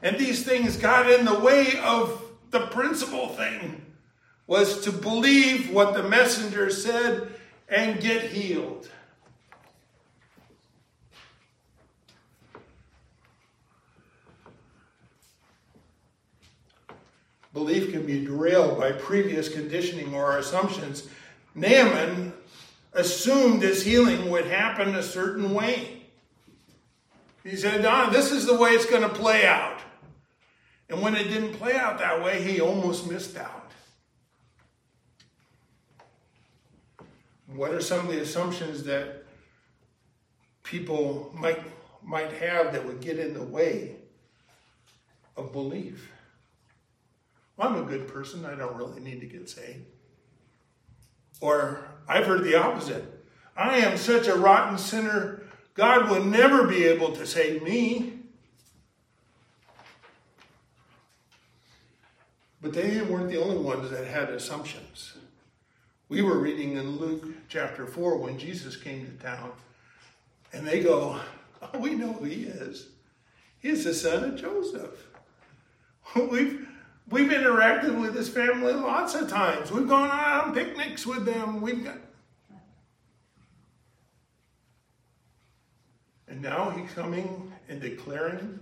And 0.00 0.16
these 0.16 0.44
things 0.44 0.76
got 0.76 1.10
in 1.10 1.24
the 1.24 1.38
way 1.38 1.78
of 1.82 2.22
the 2.50 2.66
principal 2.68 3.28
thing 3.28 3.84
was 4.46 4.82
to 4.82 4.92
believe 4.92 5.70
what 5.70 5.94
the 5.94 6.02
messenger 6.04 6.70
said 6.70 7.28
and 7.68 8.00
get 8.00 8.30
healed. 8.30 8.88
Belief 17.52 17.92
can 17.92 18.06
be 18.06 18.24
derailed 18.24 18.78
by 18.78 18.92
previous 18.92 19.48
conditioning 19.48 20.14
or 20.14 20.38
assumptions. 20.38 21.08
Naaman 21.54 22.32
assumed 22.92 23.62
his 23.62 23.82
healing 23.82 24.30
would 24.30 24.46
happen 24.46 24.94
a 24.94 25.02
certain 25.02 25.54
way. 25.54 26.02
He 27.42 27.56
said, 27.56 27.84
ah, 27.84 28.10
this 28.10 28.30
is 28.30 28.46
the 28.46 28.56
way 28.56 28.70
it's 28.70 28.86
going 28.86 29.02
to 29.02 29.08
play 29.08 29.46
out. 29.46 29.80
And 30.88 31.00
when 31.00 31.16
it 31.16 31.24
didn't 31.24 31.54
play 31.54 31.74
out 31.74 31.98
that 31.98 32.22
way, 32.22 32.42
he 32.42 32.60
almost 32.60 33.10
missed 33.10 33.36
out. 33.36 33.70
What 37.46 37.72
are 37.72 37.80
some 37.80 38.06
of 38.06 38.12
the 38.12 38.20
assumptions 38.20 38.84
that 38.84 39.24
people 40.62 41.34
might, 41.34 41.60
might 42.02 42.32
have 42.34 42.72
that 42.72 42.86
would 42.86 43.00
get 43.00 43.18
in 43.18 43.34
the 43.34 43.42
way 43.42 43.96
of 45.36 45.52
belief? 45.52 46.10
I'm 47.58 47.76
a 47.76 47.82
good 47.82 48.08
person. 48.08 48.44
I 48.44 48.54
don't 48.54 48.76
really 48.76 49.00
need 49.00 49.20
to 49.20 49.26
get 49.26 49.48
saved. 49.48 49.84
Or 51.42 51.84
I've 52.08 52.26
heard 52.26 52.44
the 52.44 52.54
opposite. 52.54 53.04
I 53.56 53.78
am 53.78 53.98
such 53.98 54.28
a 54.28 54.36
rotten 54.36 54.78
sinner. 54.78 55.42
God 55.74 56.08
will 56.08 56.24
never 56.24 56.68
be 56.68 56.84
able 56.84 57.10
to 57.12 57.26
save 57.26 57.62
me. 57.64 58.20
But 62.62 62.72
they 62.72 63.02
weren't 63.02 63.28
the 63.28 63.42
only 63.42 63.58
ones 63.58 63.90
that 63.90 64.06
had 64.06 64.30
assumptions. 64.30 65.14
We 66.08 66.22
were 66.22 66.38
reading 66.38 66.76
in 66.76 66.98
Luke 66.98 67.24
chapter 67.48 67.86
4 67.86 68.18
when 68.18 68.38
Jesus 68.38 68.76
came 68.76 69.04
to 69.04 69.24
town, 69.24 69.50
and 70.52 70.64
they 70.64 70.80
go, 70.80 71.20
Oh, 71.60 71.78
we 71.78 71.96
know 71.96 72.12
who 72.12 72.24
he 72.26 72.44
is. 72.44 72.86
He's 73.58 73.82
the 73.82 73.94
son 73.94 74.24
of 74.24 74.36
Joseph. 74.40 75.08
We've, 76.14 76.68
we've 77.12 77.30
interacted 77.30 78.00
with 78.00 78.16
his 78.16 78.28
family 78.28 78.72
lots 78.72 79.14
of 79.14 79.28
times. 79.28 79.70
We've 79.70 79.88
gone 79.88 80.10
on 80.10 80.54
picnics 80.54 81.06
with 81.06 81.24
them. 81.24 81.60
We've 81.60 81.84
got. 81.84 81.98
And 86.26 86.40
now 86.40 86.70
he's 86.70 86.90
coming 86.92 87.52
and 87.68 87.80
declaring 87.80 88.58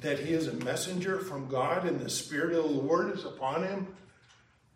that 0.00 0.20
he 0.20 0.32
is 0.32 0.46
a 0.46 0.52
messenger 0.64 1.18
from 1.18 1.48
God 1.48 1.84
and 1.84 1.98
the 1.98 2.08
Spirit 2.08 2.56
of 2.56 2.64
the 2.64 2.70
Lord 2.70 3.12
is 3.12 3.24
upon 3.24 3.64
him. 3.64 3.88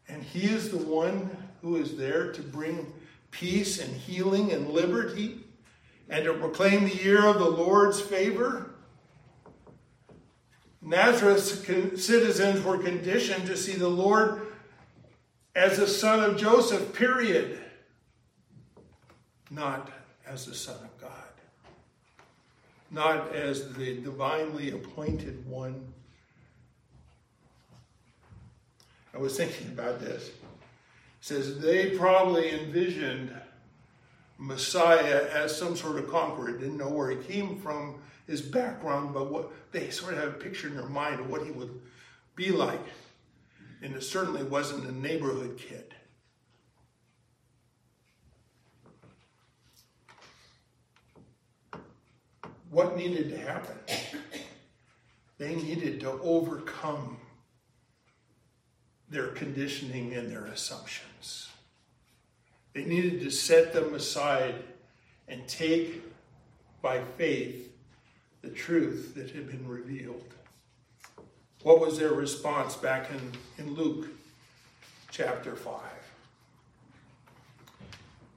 And 0.08 0.22
he 0.22 0.46
is 0.46 0.70
the 0.70 0.78
one 0.78 1.30
who 1.62 1.76
is 1.76 1.96
there 1.96 2.32
to 2.32 2.42
bring 2.42 2.92
peace 3.30 3.80
and 3.80 3.94
healing 3.94 4.52
and 4.52 4.70
liberty 4.70 5.44
and 6.08 6.24
to 6.24 6.34
proclaim 6.34 6.84
the 6.84 6.96
year 6.96 7.24
of 7.26 7.38
the 7.38 7.48
Lord's 7.48 8.00
favor. 8.00 8.67
Nazareth's 10.88 11.50
citizens 12.02 12.64
were 12.64 12.78
conditioned 12.78 13.46
to 13.46 13.58
see 13.58 13.74
the 13.74 13.88
Lord 13.88 14.46
as 15.54 15.76
the 15.76 15.86
son 15.86 16.24
of 16.24 16.38
Joseph, 16.38 16.94
period, 16.94 17.60
not 19.50 19.90
as 20.26 20.46
the 20.46 20.54
son 20.54 20.76
of 20.76 20.98
God, 20.98 21.12
not 22.90 23.34
as 23.34 23.74
the 23.74 24.00
divinely 24.00 24.70
appointed 24.70 25.46
one. 25.46 25.92
I 29.12 29.18
was 29.18 29.36
thinking 29.36 29.66
about 29.68 30.00
this. 30.00 30.28
It 30.28 30.32
says 31.20 31.58
they 31.58 31.98
probably 31.98 32.50
envisioned 32.50 33.30
Messiah 34.38 35.28
as 35.34 35.54
some 35.54 35.76
sort 35.76 35.98
of 35.98 36.08
conqueror. 36.10 36.52
Didn't 36.52 36.78
know 36.78 36.88
where 36.88 37.10
he 37.10 37.16
came 37.16 37.60
from, 37.60 37.96
his 38.28 38.42
background, 38.42 39.14
but 39.14 39.32
what 39.32 39.50
they 39.72 39.90
sort 39.90 40.12
of 40.12 40.20
have 40.20 40.28
a 40.28 40.32
picture 40.32 40.68
in 40.68 40.76
their 40.76 40.86
mind 40.86 41.18
of 41.18 41.30
what 41.30 41.44
he 41.44 41.50
would 41.50 41.80
be 42.36 42.50
like. 42.50 42.78
And 43.82 43.94
it 43.94 44.02
certainly 44.02 44.44
wasn't 44.44 44.86
a 44.86 44.92
neighborhood 44.92 45.58
kid. 45.58 45.94
What 52.70 52.96
needed 52.96 53.30
to 53.30 53.38
happen? 53.38 53.76
They 55.38 55.54
needed 55.54 56.00
to 56.00 56.10
overcome 56.20 57.16
their 59.08 59.28
conditioning 59.28 60.12
and 60.12 60.30
their 60.30 60.44
assumptions. 60.46 61.48
They 62.74 62.84
needed 62.84 63.20
to 63.20 63.30
set 63.30 63.72
them 63.72 63.94
aside 63.94 64.56
and 65.28 65.48
take 65.48 66.02
by 66.82 67.02
faith 67.16 67.67
the 68.48 68.54
truth 68.54 69.14
that 69.14 69.30
had 69.30 69.46
been 69.46 69.66
revealed. 69.68 70.22
What 71.62 71.80
was 71.80 71.98
their 71.98 72.12
response 72.12 72.76
back 72.76 73.10
in, 73.10 73.32
in 73.62 73.74
Luke 73.74 74.08
chapter 75.10 75.54
5? 75.54 75.74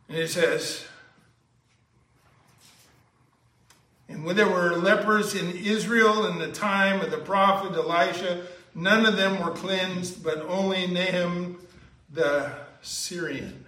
And 0.10 0.18
it 0.18 0.30
says, 0.30 0.86
And 4.10 4.26
when 4.26 4.36
there 4.36 4.50
were 4.50 4.76
lepers 4.76 5.34
in 5.34 5.52
Israel 5.52 6.26
in 6.26 6.40
the 6.40 6.52
time 6.52 7.00
of 7.00 7.12
the 7.12 7.18
prophet 7.18 7.74
Elisha, 7.74 8.46
none 8.76 9.06
of 9.06 9.16
them 9.16 9.42
were 9.42 9.52
cleansed, 9.52 10.22
but 10.22 10.40
only 10.48 10.88
Naaman 10.88 11.56
the 12.12 12.52
Syrian. 12.82 13.66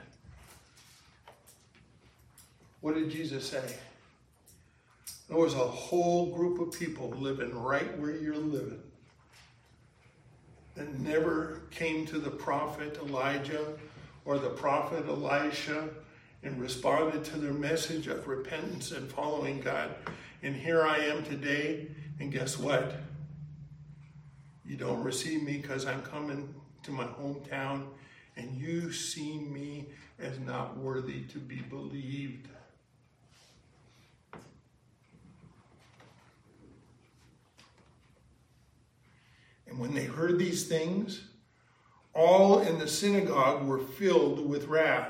What 2.82 2.96
did 2.96 3.10
Jesus 3.10 3.48
say? 3.50 3.78
There 5.34 5.42
was 5.42 5.56
a 5.56 5.58
whole 5.58 6.28
group 6.28 6.60
of 6.60 6.80
people 6.80 7.10
living 7.10 7.56
right 7.56 7.98
where 7.98 8.16
you're 8.16 8.38
living 8.38 8.84
that 10.76 11.00
never 11.00 11.64
came 11.72 12.06
to 12.06 12.20
the 12.20 12.30
prophet 12.30 13.00
Elijah 13.04 13.74
or 14.26 14.38
the 14.38 14.52
prophet 14.52 15.08
Elisha 15.08 15.90
and 16.44 16.62
responded 16.62 17.26
to 17.26 17.40
their 17.40 17.52
message 17.52 18.06
of 18.06 18.28
repentance 18.28 18.92
and 18.92 19.12
following 19.12 19.60
God. 19.60 19.96
And 20.44 20.56
here 20.56 20.84
I 20.84 20.98
am 20.98 21.24
today, 21.24 21.88
and 22.20 22.32
guess 22.32 22.60
what? 22.60 22.94
You 24.64 24.78
don't 24.78 25.04
receive 25.04 25.42
me 25.42 25.58
because 25.58 25.88
I'm 25.88 26.04
coming 26.04 26.54
to 26.84 26.92
my 26.92 27.06
hometown, 27.06 27.88
and 28.38 28.56
you 28.56 28.92
see 28.92 29.40
me 29.40 29.88
as 30.20 30.38
not 30.38 30.78
worthy 30.78 31.24
to 31.24 31.40
be 31.40 31.56
believed. 31.56 32.50
And 39.74 39.82
when 39.82 39.96
they 39.96 40.04
heard 40.04 40.38
these 40.38 40.68
things, 40.68 41.22
all 42.14 42.60
in 42.60 42.78
the 42.78 42.88
synagogue 42.88 43.66
were 43.66 43.80
filled 43.80 44.48
with 44.48 44.68
wrath. 44.68 45.10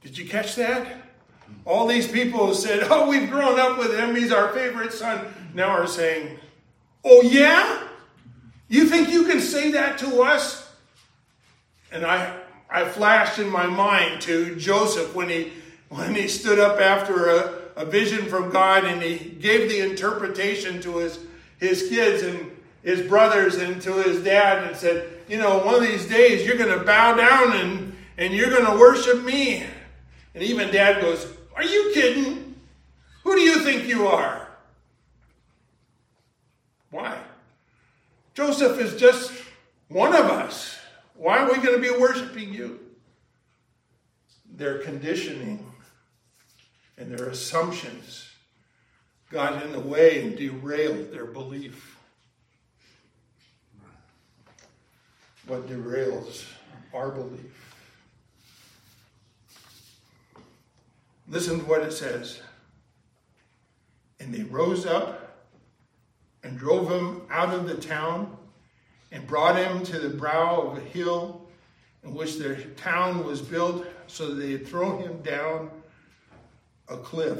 Did 0.00 0.16
you 0.16 0.26
catch 0.26 0.54
that? 0.54 1.02
All 1.66 1.86
these 1.86 2.08
people 2.08 2.46
who 2.46 2.54
said, 2.54 2.86
Oh, 2.88 3.10
we've 3.10 3.28
grown 3.28 3.60
up 3.60 3.76
with 3.76 3.94
him, 3.94 4.16
he's 4.16 4.32
our 4.32 4.48
favorite 4.54 4.94
son, 4.94 5.26
now 5.52 5.68
are 5.68 5.86
saying, 5.86 6.38
Oh, 7.04 7.20
yeah? 7.20 7.82
You 8.68 8.86
think 8.86 9.10
you 9.10 9.24
can 9.24 9.40
say 9.40 9.72
that 9.72 9.98
to 9.98 10.22
us? 10.22 10.72
And 11.92 12.06
I, 12.06 12.40
I 12.70 12.86
flashed 12.86 13.38
in 13.38 13.50
my 13.50 13.66
mind 13.66 14.22
to 14.22 14.56
Joseph 14.56 15.14
when 15.14 15.28
he, 15.28 15.52
when 15.90 16.14
he 16.14 16.26
stood 16.26 16.58
up 16.58 16.80
after 16.80 17.28
a, 17.28 17.52
a 17.76 17.84
vision 17.84 18.24
from 18.30 18.48
God 18.48 18.86
and 18.86 19.02
he 19.02 19.18
gave 19.18 19.68
the 19.68 19.80
interpretation 19.80 20.80
to 20.80 20.98
his, 20.98 21.18
his 21.58 21.86
kids. 21.90 22.22
And 22.22 22.50
his 22.82 23.06
brothers 23.06 23.56
and 23.56 23.80
to 23.82 24.02
his 24.02 24.22
dad 24.22 24.64
and 24.66 24.76
said, 24.76 25.10
You 25.28 25.38
know, 25.38 25.58
one 25.58 25.74
of 25.74 25.82
these 25.82 26.08
days 26.08 26.46
you're 26.46 26.56
going 26.56 26.76
to 26.76 26.84
bow 26.84 27.14
down 27.14 27.52
and, 27.56 27.96
and 28.16 28.34
you're 28.34 28.50
going 28.50 28.66
to 28.66 28.78
worship 28.78 29.22
me. 29.22 29.64
And 30.34 30.42
even 30.42 30.72
dad 30.72 31.00
goes, 31.00 31.26
Are 31.54 31.64
you 31.64 31.90
kidding? 31.94 32.54
Who 33.24 33.34
do 33.34 33.42
you 33.42 33.60
think 33.60 33.86
you 33.86 34.06
are? 34.06 34.48
Why? 36.90 37.18
Joseph 38.34 38.78
is 38.78 38.98
just 38.98 39.32
one 39.88 40.14
of 40.14 40.26
us. 40.26 40.78
Why 41.14 41.38
are 41.38 41.52
we 41.52 41.58
going 41.58 41.80
to 41.80 41.82
be 41.82 41.96
worshiping 41.98 42.52
you? 42.54 42.80
Their 44.56 44.78
conditioning 44.78 45.64
and 46.96 47.12
their 47.12 47.28
assumptions 47.28 48.30
got 49.30 49.62
in 49.62 49.72
the 49.72 49.80
way 49.80 50.22
and 50.22 50.36
derailed 50.36 51.12
their 51.12 51.26
belief. 51.26 51.99
What 55.50 55.66
derails 55.68 56.44
our 56.94 57.10
belief. 57.10 57.74
Listen 61.28 61.58
to 61.58 61.64
what 61.64 61.82
it 61.82 61.92
says. 61.92 62.40
And 64.20 64.32
they 64.32 64.44
rose 64.44 64.86
up 64.86 65.48
and 66.44 66.56
drove 66.56 66.88
him 66.88 67.22
out 67.30 67.52
of 67.52 67.66
the 67.66 67.74
town 67.74 68.36
and 69.10 69.26
brought 69.26 69.56
him 69.56 69.82
to 69.86 69.98
the 69.98 70.10
brow 70.10 70.60
of 70.60 70.78
a 70.78 70.80
hill 70.80 71.42
in 72.04 72.14
which 72.14 72.38
their 72.38 72.54
town 72.76 73.26
was 73.26 73.42
built, 73.42 73.84
so 74.06 74.28
that 74.28 74.34
they 74.36 74.52
had 74.52 74.66
thrown 74.66 75.02
him 75.02 75.20
down 75.20 75.70
a 76.88 76.96
cliff. 76.96 77.38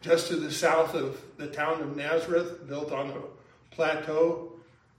Just 0.00 0.28
to 0.28 0.36
the 0.36 0.50
south 0.50 0.94
of 0.94 1.20
the 1.36 1.48
town 1.48 1.82
of 1.82 1.96
Nazareth, 1.96 2.66
built 2.68 2.90
on 2.90 3.10
a 3.10 3.74
plateau, 3.74 4.55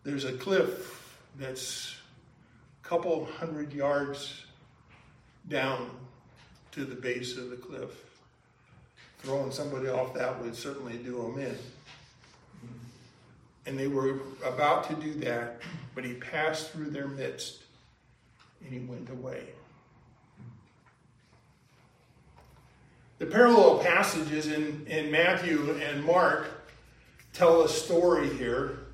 there's 0.08 0.24
a 0.24 0.32
cliff 0.32 1.20
that's 1.38 1.98
a 2.82 2.88
couple 2.88 3.26
hundred 3.26 3.74
yards 3.74 4.46
down 5.50 5.90
to 6.72 6.86
the 6.86 6.96
base 6.96 7.36
of 7.36 7.50
the 7.50 7.58
cliff. 7.58 7.90
Throwing 9.20 9.52
somebody 9.52 9.90
off 9.90 10.14
that 10.14 10.42
would 10.42 10.56
certainly 10.56 10.94
do 10.94 11.22
them 11.22 11.40
in. 11.40 11.58
And 13.66 13.78
they 13.78 13.90
were 13.90 14.22
about 14.46 14.88
to 14.88 14.96
do 14.96 15.14
that, 15.26 15.62
but 15.94 16.06
he 16.06 16.14
passed 16.14 16.72
through 16.72 16.92
their 16.92 17.10
midst 17.10 17.64
and 18.64 18.72
he 18.72 18.80
went 18.80 19.10
away. 19.10 19.44
The 23.20 23.26
parallel 23.26 23.80
passages 23.80 24.48
in, 24.48 24.88
in 24.88 25.12
Matthew 25.12 25.78
and 25.84 26.06
Mark 26.06 26.48
tell 27.34 27.64
a 27.64 27.68
story 27.68 28.30
here 28.38 28.87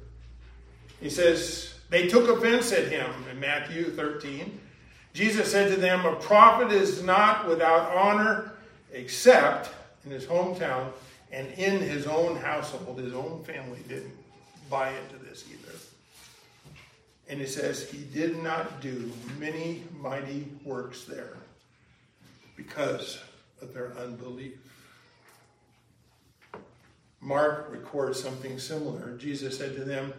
he 1.03 1.09
says, 1.09 1.75
They 1.89 2.07
took 2.07 2.27
offense 2.29 2.71
at 2.71 2.87
him 2.87 3.11
in 3.29 3.39
Matthew 3.39 3.91
13 3.91 4.59
Jesus 5.13 5.51
said 5.51 5.69
to 5.69 5.79
them, 5.79 6.05
A 6.05 6.15
prophet 6.15 6.71
is 6.71 7.03
not 7.03 7.47
without 7.47 7.95
honor 7.95 8.51
except 8.91 9.69
in 10.05 10.11
his 10.11 10.25
hometown 10.25 10.91
and 11.31 11.47
in 11.53 11.79
his 11.79 12.07
own 12.07 12.35
household. 12.35 12.99
His 12.99 13.13
own 13.13 13.43
family 13.43 13.79
didn't 13.87 14.13
buy 14.69 14.89
into 14.89 15.23
this 15.23 15.45
either. 15.51 15.77
And 17.29 17.39
he 17.39 17.45
says, 17.45 17.89
He 17.89 18.03
did 18.05 18.41
not 18.41 18.81
do 18.81 19.11
many 19.39 19.83
mighty 19.99 20.47
works 20.65 21.05
there 21.05 21.37
because 22.55 23.19
of 23.61 23.73
their 23.73 23.93
unbelief. 23.99 24.53
Mark 27.21 27.67
records 27.71 28.21
something 28.21 28.59
similar. 28.59 29.15
Jesus 29.17 29.57
said 29.57 29.75
to 29.75 29.83
them, 29.83 30.11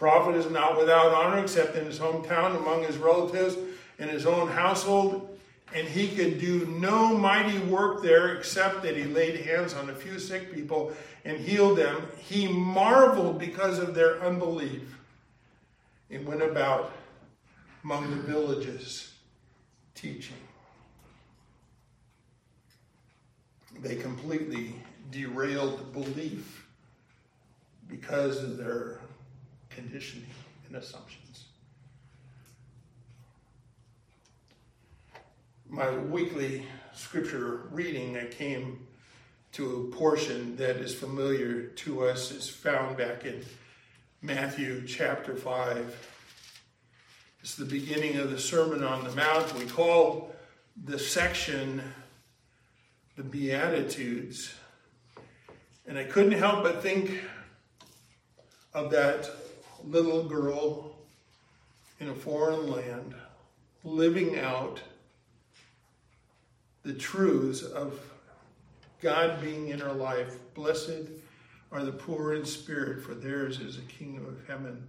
Prophet 0.00 0.34
is 0.34 0.50
not 0.50 0.78
without 0.78 1.12
honor 1.12 1.40
except 1.40 1.76
in 1.76 1.84
his 1.84 1.98
hometown, 1.98 2.56
among 2.56 2.84
his 2.84 2.96
relatives, 2.96 3.54
in 3.98 4.08
his 4.08 4.24
own 4.24 4.48
household. 4.48 5.38
And 5.74 5.86
he 5.86 6.08
could 6.08 6.40
do 6.40 6.64
no 6.80 7.14
mighty 7.14 7.58
work 7.58 8.02
there 8.02 8.34
except 8.34 8.82
that 8.82 8.96
he 8.96 9.04
laid 9.04 9.40
hands 9.40 9.74
on 9.74 9.90
a 9.90 9.94
few 9.94 10.18
sick 10.18 10.54
people 10.54 10.94
and 11.26 11.38
healed 11.38 11.76
them. 11.76 12.08
He 12.16 12.48
marveled 12.48 13.38
because 13.38 13.78
of 13.78 13.94
their 13.94 14.22
unbelief 14.22 14.96
and 16.10 16.26
went 16.26 16.40
about 16.40 16.92
among 17.84 18.08
the 18.08 18.16
villages 18.22 19.12
teaching. 19.94 20.34
They 23.82 23.96
completely 23.96 24.76
derailed 25.10 25.92
belief 25.92 26.66
because 27.86 28.42
of 28.42 28.56
their 28.56 28.99
conditioning 29.70 30.26
and 30.68 30.76
assumptions. 30.76 31.46
My 35.68 35.90
weekly 35.96 36.66
scripture 36.94 37.68
reading, 37.70 38.16
I 38.16 38.26
came 38.26 38.86
to 39.52 39.88
a 39.92 39.96
portion 39.96 40.56
that 40.56 40.76
is 40.76 40.94
familiar 40.94 41.62
to 41.62 42.06
us. 42.06 42.30
It's 42.32 42.48
found 42.48 42.96
back 42.96 43.24
in 43.24 43.44
Matthew 44.22 44.86
chapter 44.86 45.34
5. 45.34 46.08
It's 47.42 47.54
the 47.54 47.64
beginning 47.64 48.16
of 48.16 48.30
the 48.30 48.38
Sermon 48.38 48.84
on 48.84 49.04
the 49.04 49.12
Mount. 49.12 49.54
We 49.54 49.64
call 49.64 50.34
the 50.84 50.98
section 50.98 51.82
the 53.16 53.22
Beatitudes. 53.22 54.54
And 55.86 55.98
I 55.98 56.04
couldn't 56.04 56.38
help 56.38 56.62
but 56.62 56.82
think 56.82 57.22
of 58.72 58.90
that 58.90 59.28
little 59.86 60.24
girl 60.24 60.92
in 61.98 62.08
a 62.08 62.14
foreign 62.14 62.70
land 62.70 63.14
living 63.84 64.38
out 64.38 64.80
the 66.82 66.92
truths 66.94 67.62
of 67.62 67.98
God 69.00 69.40
being 69.40 69.68
in 69.68 69.80
her 69.80 69.92
life. 69.92 70.36
Blessed 70.54 71.08
are 71.72 71.84
the 71.84 71.92
poor 71.92 72.34
in 72.34 72.44
spirit, 72.44 73.02
for 73.02 73.14
theirs 73.14 73.60
is 73.60 73.76
the 73.76 73.82
kingdom 73.82 74.26
of 74.26 74.46
heaven. 74.46 74.88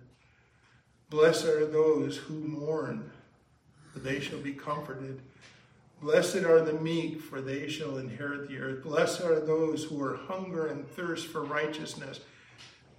Blessed 1.09 1.45
are 1.45 1.65
those 1.65 2.17
who 2.17 2.35
mourn, 2.35 3.11
for 3.91 3.99
they 3.99 4.19
shall 4.19 4.39
be 4.39 4.53
comforted. 4.53 5.21
Blessed 6.01 6.37
are 6.37 6.61
the 6.61 6.73
meek, 6.73 7.21
for 7.21 7.41
they 7.41 7.67
shall 7.67 7.97
inherit 7.97 8.47
the 8.49 8.57
earth. 8.57 8.83
Blessed 8.83 9.21
are 9.21 9.39
those 9.39 9.83
who 9.83 10.01
are 10.01 10.15
hunger 10.15 10.67
and 10.67 10.87
thirst 10.87 11.27
for 11.27 11.43
righteousness, 11.43 12.21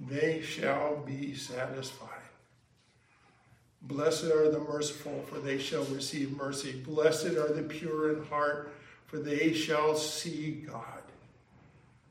they 0.09 0.41
shall 0.43 0.97
be 0.97 1.35
satisfied. 1.35 2.09
Blessed 3.83 4.25
are 4.25 4.51
the 4.51 4.61
merciful, 4.61 5.25
for 5.29 5.39
they 5.39 5.59
shall 5.59 5.85
receive 5.85 6.37
mercy. 6.37 6.73
Blessed 6.73 7.33
are 7.33 7.53
the 7.53 7.63
pure 7.63 8.13
in 8.13 8.25
heart, 8.27 8.73
for 9.07 9.19
they 9.19 9.53
shall 9.53 9.97
see 9.97 10.65
God. 10.67 11.03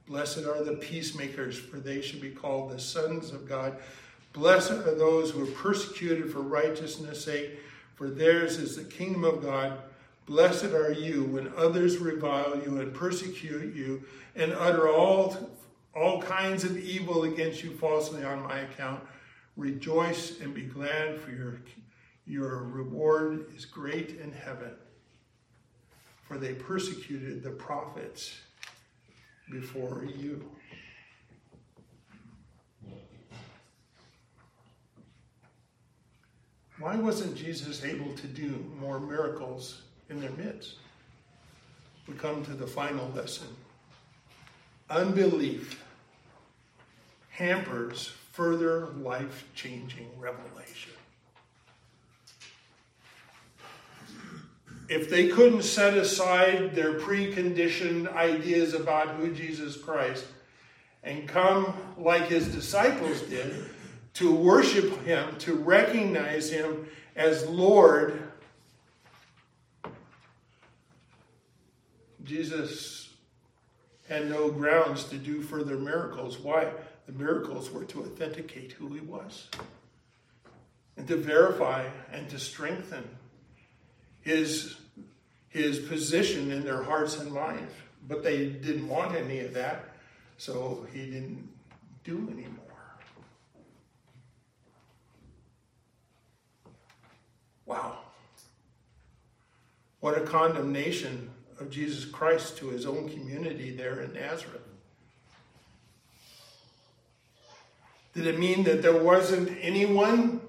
Blessed 0.08 0.46
are 0.46 0.64
the 0.64 0.74
peacemakers, 0.74 1.58
for 1.58 1.78
they 1.78 2.02
shall 2.02 2.20
be 2.20 2.32
called 2.32 2.72
the 2.72 2.80
sons 2.80 3.32
of 3.32 3.48
God. 3.48 3.78
Blessed 4.34 4.72
are 4.72 4.96
those 4.96 5.32
who 5.32 5.44
are 5.44 5.52
persecuted 5.52 6.32
for 6.32 6.42
righteousness' 6.42 7.24
sake, 7.24 7.60
for 7.96 8.10
theirs 8.10 8.58
is 8.58 8.76
the 8.76 8.84
kingdom 8.84 9.24
of 9.24 9.42
God. 9.42 9.78
Blessed 10.26 10.74
are 10.74 10.92
you 10.92 11.24
when 11.24 11.54
others 11.56 11.98
revile 11.98 12.62
you 12.64 12.80
and 12.80 12.94
persecute 12.94 13.74
you 13.74 14.04
and 14.36 14.54
utter 14.54 14.90
all, 14.90 15.50
all 15.96 16.22
kinds 16.22 16.64
of 16.64 16.78
evil 16.78 17.24
against 17.24 17.64
you 17.64 17.72
falsely 17.72 18.24
on 18.24 18.44
my 18.44 18.60
account. 18.60 19.04
Rejoice 19.58 20.40
and 20.40 20.54
be 20.54 20.64
glad, 20.64 21.20
for 21.20 21.32
your, 21.32 21.62
your 22.26 22.64
reward 22.64 23.48
is 23.56 23.66
great 23.66 24.20
in 24.20 24.32
heaven. 24.32 24.72
For 26.24 26.38
they 26.38 26.54
persecuted 26.54 27.44
the 27.44 27.50
prophets 27.50 28.40
before 29.52 30.06
you. 30.18 30.50
Why 36.80 36.96
wasn't 36.96 37.36
Jesus 37.36 37.84
able 37.84 38.14
to 38.14 38.28
do 38.28 38.66
more 38.80 39.00
miracles 39.00 39.82
in 40.12 40.20
their 40.20 40.32
midst. 40.32 40.76
We 42.08 42.14
come 42.16 42.44
to 42.46 42.52
the 42.52 42.68
final 42.68 43.10
lesson. 43.16 43.48
Unbelief 44.92 45.82
hampers 47.30 48.14
further 48.34 48.88
life 49.02 49.46
changing 49.56 50.10
revelation. 50.20 50.92
If 54.90 55.10
they 55.10 55.30
couldn't 55.30 55.64
set 55.64 55.98
aside 55.98 56.76
their 56.76 57.00
preconditioned 57.00 58.14
ideas 58.14 58.74
about 58.74 59.16
who 59.16 59.34
Jesus 59.34 59.78
Christ 59.78 60.26
and 61.04 61.26
come 61.26 61.74
like 61.98 62.28
his 62.28 62.54
disciples 62.54 63.22
did 63.22 63.70
to 64.16 64.36
worship 64.36 65.06
him, 65.06 65.38
to 65.38 65.56
recognize 65.56 66.52
him 66.52 66.86
as 67.16 67.48
Lord 67.48 68.22
Jesus 72.26 72.91
had 74.12 74.30
no 74.30 74.52
grounds 74.52 75.06
to 75.06 75.18
do 75.18 75.42
further 75.42 75.78
miracles. 75.78 76.38
Why? 76.38 76.70
The 77.06 77.14
miracles 77.14 77.72
were 77.72 77.86
to 77.86 78.02
authenticate 78.02 78.74
who 78.74 78.90
he 78.94 79.00
was 79.00 79.48
and 80.98 81.08
to 81.08 81.16
verify 81.16 81.88
and 82.12 82.30
to 82.30 82.38
strengthen 82.38 83.08
his, 84.20 84.76
his 85.48 85.80
position 85.80 86.52
in 86.52 86.66
their 86.66 86.84
hearts 86.84 87.20
and 87.20 87.32
minds. 87.32 87.72
But 88.06 88.22
they 88.22 88.48
didn't 88.48 88.90
want 88.90 89.16
any 89.16 89.40
of 89.40 89.54
that, 89.54 89.86
so 90.38 90.86
he 90.92 91.06
didn't 91.06 91.48
do 92.04 92.28
any 92.34 92.48
more. 92.48 92.58
Wow. 97.66 98.00
What 100.02 100.18
a 100.18 100.22
condemnation 100.22 101.30
of 101.62 101.70
Jesus 101.70 102.06
Christ 102.06 102.58
to 102.58 102.70
his 102.70 102.86
own 102.86 103.10
community 103.10 103.72
there 103.72 104.02
in 104.02 104.14
Nazareth? 104.14 104.62
Did 108.14 108.28
it 108.28 108.40
mean 108.40 108.64
that 108.64 108.82
there 108.82 109.02
wasn't 109.02 109.58
anyone 109.62 110.42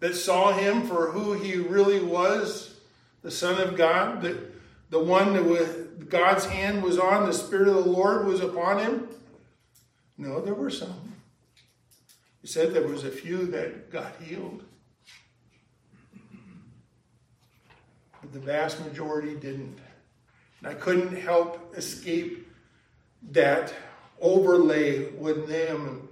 that 0.00 0.14
saw 0.14 0.52
him 0.52 0.82
for 0.86 1.10
who 1.12 1.32
he 1.32 1.56
really 1.56 2.02
was, 2.02 2.74
the 3.22 3.30
Son 3.30 3.60
of 3.60 3.76
God, 3.76 4.20
the, 4.20 4.38
the 4.90 4.98
one 4.98 5.32
that 5.32 5.44
was, 5.44 5.68
God's 6.08 6.44
hand 6.44 6.82
was 6.82 6.98
on, 6.98 7.24
the 7.24 7.32
Spirit 7.32 7.68
of 7.68 7.76
the 7.76 7.90
Lord 7.90 8.26
was 8.26 8.40
upon 8.40 8.80
him? 8.80 9.08
No, 10.18 10.40
there 10.40 10.54
were 10.54 10.70
some. 10.70 11.14
He 12.42 12.48
said 12.48 12.74
there 12.74 12.86
was 12.86 13.04
a 13.04 13.10
few 13.10 13.46
that 13.46 13.90
got 13.90 14.20
healed. 14.20 14.64
But 18.20 18.32
the 18.32 18.40
vast 18.40 18.84
majority 18.84 19.34
didn't. 19.34 19.78
And 20.62 20.70
I 20.70 20.74
couldn't 20.74 21.16
help 21.16 21.74
escape 21.76 22.48
that 23.32 23.74
overlay 24.20 25.10
with 25.10 25.48
them 25.48 26.08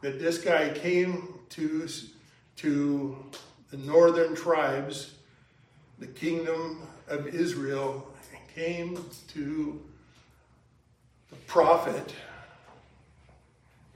that 0.00 0.18
this 0.18 0.38
guy 0.38 0.70
came 0.70 1.34
to, 1.50 1.88
to 2.56 3.24
the 3.70 3.76
northern 3.76 4.34
tribes, 4.34 5.14
the 5.98 6.06
kingdom 6.08 6.82
of 7.06 7.28
Israel, 7.28 8.12
and 8.32 8.54
came 8.54 9.04
to 9.28 9.80
the 11.30 11.36
prophet 11.46 12.12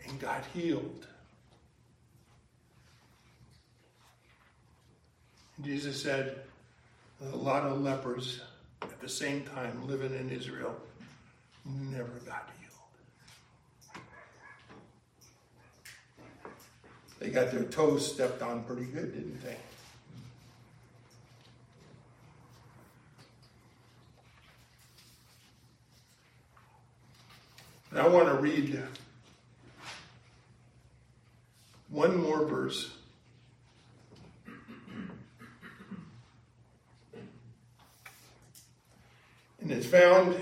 and 0.06 0.20
got 0.20 0.44
healed. 0.52 1.06
Jesus 5.62 6.00
said, 6.00 6.40
a 7.32 7.36
lot 7.36 7.64
of 7.64 7.80
lepers 7.80 8.40
at 8.82 9.00
the 9.00 9.08
same 9.08 9.44
time 9.44 9.86
living 9.86 10.14
in 10.14 10.30
Israel 10.30 10.76
never 11.64 12.20
got 12.26 12.50
healed. 12.60 14.04
They 17.18 17.30
got 17.30 17.50
their 17.50 17.64
toes 17.64 18.12
stepped 18.12 18.42
on 18.42 18.64
pretty 18.64 18.84
good, 18.84 19.12
didn't 19.12 19.42
they? 19.42 19.56
I 27.96 28.08
want 28.08 28.26
to 28.26 28.34
read 28.34 28.82
one 31.88 32.20
more 32.20 32.44
verse 32.44 32.90
And 39.64 39.72
it's 39.72 39.86
found 39.86 40.38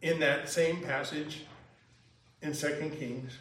in 0.00 0.20
that 0.20 0.48
same 0.48 0.80
passage 0.80 1.42
in 2.40 2.54
Second 2.54 2.98
Kings. 2.98 3.36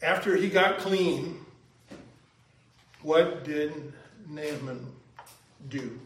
After 0.00 0.36
he 0.36 0.48
got 0.48 0.78
clean, 0.78 1.44
what 3.02 3.42
did 3.42 3.92
Naaman 4.28 4.86
do? 5.68 5.98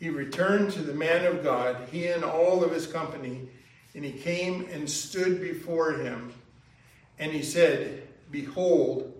He 0.00 0.10
returned 0.10 0.72
to 0.72 0.82
the 0.82 0.94
man 0.94 1.26
of 1.26 1.44
God, 1.44 1.88
he 1.92 2.08
and 2.08 2.24
all 2.24 2.64
of 2.64 2.72
his 2.72 2.88
company, 2.88 3.48
and 3.94 4.04
he 4.04 4.10
came 4.10 4.66
and 4.72 4.90
stood 4.90 5.40
before 5.40 5.92
him. 5.92 6.32
And 7.20 7.30
he 7.30 7.44
said, 7.44 8.08
Behold, 8.32 9.12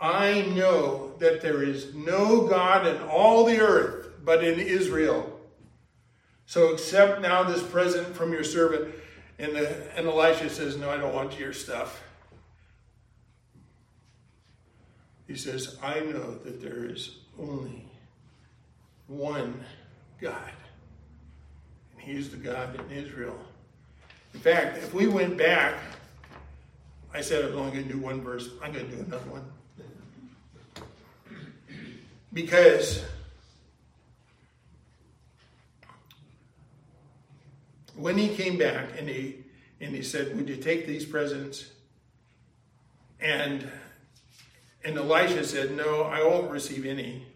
I 0.00 0.42
know 0.54 1.12
that 1.18 1.42
there 1.42 1.62
is 1.62 1.94
no 1.94 2.46
God 2.46 2.86
in 2.86 3.02
all 3.02 3.44
the 3.44 3.60
earth 3.60 4.12
but 4.24 4.42
in 4.42 4.58
Israel. 4.58 5.37
So 6.48 6.72
accept 6.72 7.20
now 7.20 7.42
this 7.42 7.62
present 7.62 8.16
from 8.16 8.32
your 8.32 8.42
servant. 8.42 8.94
And, 9.38 9.54
the, 9.54 9.94
and 9.94 10.08
Elisha 10.08 10.48
says, 10.48 10.78
No, 10.78 10.88
I 10.88 10.96
don't 10.96 11.14
want 11.14 11.38
your 11.38 11.52
stuff. 11.52 12.02
He 15.26 15.36
says, 15.36 15.76
I 15.82 16.00
know 16.00 16.36
that 16.36 16.62
there 16.62 16.86
is 16.86 17.16
only 17.38 17.84
one 19.08 19.62
God. 20.22 20.52
And 21.92 22.00
He's 22.00 22.30
the 22.30 22.38
God 22.38 22.80
in 22.80 22.96
Israel. 22.96 23.38
In 24.32 24.40
fact, 24.40 24.78
if 24.78 24.94
we 24.94 25.06
went 25.06 25.36
back, 25.36 25.74
I 27.12 27.20
said 27.20 27.44
I 27.44 27.48
was 27.48 27.56
only 27.56 27.72
going 27.72 27.88
to 27.88 27.92
do 27.92 27.98
one 27.98 28.22
verse. 28.22 28.48
I'm 28.62 28.72
going 28.72 28.88
to 28.88 28.96
do 28.96 29.02
another 29.02 29.30
one. 29.30 29.44
Because 32.32 33.04
when 37.98 38.16
he 38.16 38.28
came 38.28 38.56
back 38.56 38.90
and 38.98 39.08
he 39.08 39.44
and 39.80 39.94
he 39.94 40.02
said, 40.02 40.36
"Would 40.36 40.48
you 40.48 40.56
take 40.56 40.86
these 40.86 41.04
presents?" 41.04 41.70
and 43.20 43.68
and 44.84 44.96
Elisha 44.96 45.44
said, 45.44 45.76
"No, 45.76 46.02
I 46.02 46.22
won't 46.22 46.50
receive 46.50 46.86
any." 46.86 47.26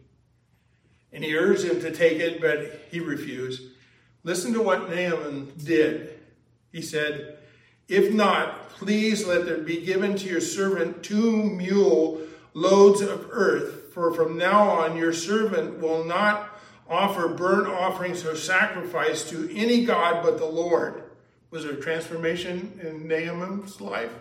And 1.13 1.23
he 1.23 1.37
urged 1.37 1.65
him 1.65 1.81
to 1.81 1.91
take 1.91 2.19
it, 2.21 2.41
but 2.41 2.87
he 2.91 3.01
refused. 3.01 3.63
Listen 4.25 4.53
to 4.55 4.63
what 4.63 4.89
Naaman 4.89 5.53
did. 5.63 6.21
He 6.71 6.81
said, 6.81 7.39
"If 7.89 8.13
not, 8.13 8.71
please 8.71 9.27
let 9.27 9.45
there 9.45 9.59
be 9.59 9.85
given 9.85 10.17
to 10.17 10.29
your 10.29 10.41
servant 10.41 11.03
two 11.03 11.43
mule 11.43 12.23
loads 12.55 13.01
of 13.01 13.29
earth, 13.31 13.93
for 13.93 14.13
from 14.13 14.39
now 14.39 14.69
on 14.71 14.97
your 14.97 15.13
servant 15.13 15.81
will 15.81 16.05
not 16.05 16.52
offer 16.89 17.29
burnt 17.29 17.69
offerings 17.69 18.25
or 18.25 18.37
sacrifice 18.37 19.29
to 19.31 19.51
any 19.55 19.85
God 19.85 20.23
but 20.23 20.39
the 20.39 20.47
Lord. 20.47 21.03
Was 21.51 21.65
there 21.65 21.75
a 21.75 21.81
transformation 21.81 22.81
in 22.83 23.07
Naaman's 23.07 23.81
life? 23.81 24.13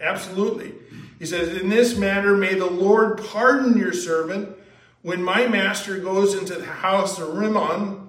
Absolutely. 0.00 0.72
He 1.18 1.26
says, 1.26 1.60
In 1.60 1.68
this 1.68 1.96
manner 1.96 2.36
may 2.36 2.54
the 2.54 2.66
Lord 2.66 3.22
pardon 3.24 3.78
your 3.78 3.92
servant 3.92 4.56
when 5.02 5.22
my 5.22 5.46
master 5.46 5.98
goes 5.98 6.34
into 6.34 6.54
the 6.54 6.64
house 6.64 7.18
of 7.18 7.36
Rimmon 7.36 8.08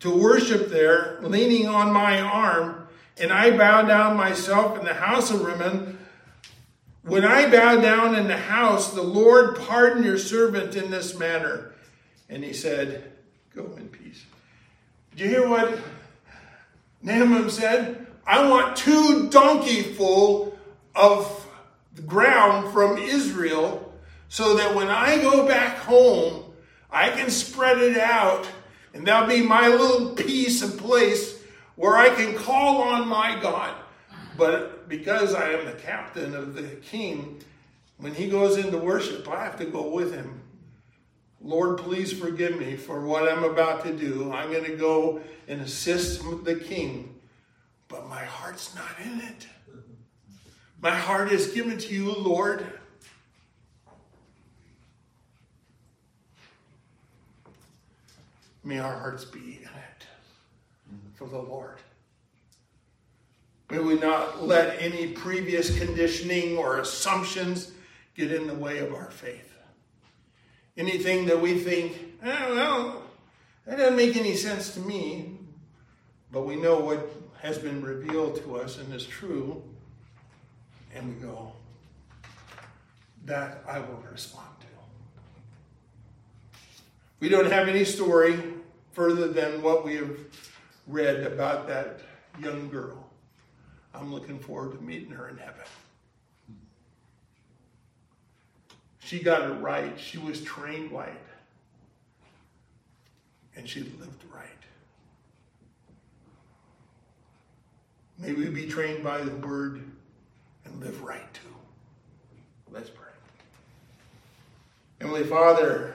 to 0.00 0.10
worship 0.10 0.68
there, 0.68 1.18
leaning 1.22 1.66
on 1.66 1.92
my 1.92 2.20
arm, 2.20 2.88
and 3.16 3.32
I 3.32 3.56
bow 3.56 3.82
down 3.82 4.16
myself 4.16 4.78
in 4.78 4.84
the 4.84 4.94
house 4.94 5.30
of 5.30 5.42
Rimmon. 5.42 5.98
When 7.02 7.24
I 7.24 7.48
bow 7.48 7.80
down 7.80 8.16
in 8.16 8.26
the 8.26 8.36
house, 8.36 8.92
the 8.92 9.02
Lord 9.02 9.56
pardon 9.56 10.02
your 10.02 10.18
servant 10.18 10.74
in 10.74 10.90
this 10.90 11.16
manner. 11.16 11.72
And 12.28 12.42
he 12.42 12.52
said, 12.52 13.12
Go 13.54 13.70
in 13.76 13.88
peace. 13.88 14.24
Do 15.14 15.22
you 15.22 15.30
hear 15.30 15.48
what 15.48 15.78
Naaman 17.02 17.50
said? 17.50 18.06
I 18.26 18.48
want 18.48 18.76
two 18.76 19.28
donkey 19.28 19.82
full 19.82 20.58
of 20.94 21.46
ground 22.04 22.72
from 22.72 22.98
Israel 22.98 23.92
so 24.28 24.56
that 24.56 24.74
when 24.74 24.88
I 24.88 25.22
go 25.22 25.46
back 25.46 25.78
home, 25.78 26.52
I 26.90 27.10
can 27.10 27.30
spread 27.30 27.78
it 27.78 27.96
out 27.96 28.48
and 28.92 29.06
that'll 29.06 29.28
be 29.28 29.42
my 29.42 29.68
little 29.68 30.14
piece 30.14 30.62
of 30.62 30.76
place 30.76 31.40
where 31.76 31.96
I 31.96 32.08
can 32.08 32.34
call 32.34 32.82
on 32.82 33.06
my 33.06 33.38
God. 33.40 33.74
But 34.36 34.88
because 34.88 35.32
I 35.32 35.50
am 35.50 35.66
the 35.66 35.72
captain 35.72 36.34
of 36.34 36.54
the 36.54 36.62
king, 36.62 37.40
when 37.98 38.14
he 38.14 38.28
goes 38.28 38.56
into 38.56 38.78
worship, 38.78 39.28
I 39.28 39.44
have 39.44 39.58
to 39.58 39.64
go 39.64 39.90
with 39.90 40.12
him 40.12 40.40
Lord, 41.44 41.76
please 41.76 42.10
forgive 42.10 42.58
me 42.58 42.74
for 42.74 43.02
what 43.02 43.30
I'm 43.30 43.44
about 43.44 43.84
to 43.84 43.92
do. 43.92 44.32
I'm 44.32 44.50
going 44.50 44.64
to 44.64 44.76
go 44.76 45.20
and 45.46 45.60
assist 45.60 46.22
the 46.42 46.54
king, 46.54 47.20
but 47.86 48.08
my 48.08 48.24
heart's 48.24 48.74
not 48.74 48.88
in 49.04 49.20
it. 49.20 49.46
My 50.80 50.94
heart 50.96 51.30
is 51.30 51.48
given 51.48 51.76
to 51.76 51.94
you, 51.94 52.12
Lord. 52.14 52.66
May 58.64 58.78
our 58.78 58.98
hearts 58.98 59.26
be 59.26 59.58
in 59.60 59.68
it 59.68 60.06
for 61.14 61.28
the 61.28 61.38
Lord. 61.38 61.76
May 63.70 63.80
we 63.80 63.96
not 63.96 64.42
let 64.42 64.80
any 64.80 65.08
previous 65.08 65.78
conditioning 65.78 66.56
or 66.56 66.78
assumptions 66.78 67.72
get 68.14 68.32
in 68.32 68.46
the 68.46 68.54
way 68.54 68.78
of 68.78 68.94
our 68.94 69.10
faith 69.10 69.43
anything 70.76 71.26
that 71.26 71.40
we 71.40 71.58
think, 71.58 72.18
oh, 72.24 72.54
well, 72.54 73.02
that 73.66 73.78
doesn't 73.78 73.96
make 73.96 74.16
any 74.16 74.34
sense 74.36 74.74
to 74.74 74.80
me, 74.80 75.38
but 76.32 76.42
we 76.42 76.56
know 76.56 76.80
what 76.80 77.10
has 77.40 77.58
been 77.58 77.82
revealed 77.82 78.36
to 78.42 78.56
us 78.56 78.78
and 78.78 78.92
is 78.94 79.06
true, 79.06 79.62
and 80.94 81.14
we 81.14 81.20
go, 81.20 81.52
that 83.24 83.62
I 83.68 83.78
will 83.80 84.02
respond 84.10 84.48
to. 84.60 84.66
We 87.20 87.28
don't 87.28 87.50
have 87.50 87.68
any 87.68 87.84
story 87.84 88.38
further 88.92 89.28
than 89.28 89.62
what 89.62 89.84
we 89.84 89.96
have 89.96 90.18
read 90.86 91.22
about 91.24 91.66
that 91.68 92.00
young 92.38 92.68
girl. 92.68 93.08
I'm 93.94 94.12
looking 94.12 94.38
forward 94.38 94.72
to 94.72 94.84
meeting 94.84 95.10
her 95.12 95.28
in 95.28 95.36
heaven. 95.36 95.62
She 99.14 99.22
got 99.22 99.42
it 99.42 99.54
right. 99.60 99.96
She 99.96 100.18
was 100.18 100.42
trained 100.42 100.90
right. 100.90 101.12
And 103.54 103.68
she 103.68 103.82
lived 103.82 104.24
right. 104.34 104.48
May 108.18 108.32
we 108.32 108.46
be 108.46 108.66
trained 108.66 109.04
by 109.04 109.20
the 109.20 109.30
word 109.36 109.84
and 110.64 110.80
live 110.80 111.00
right 111.04 111.32
too. 111.32 111.54
Let's 112.72 112.90
pray. 112.90 113.06
Heavenly 115.00 115.22
Father, 115.22 115.94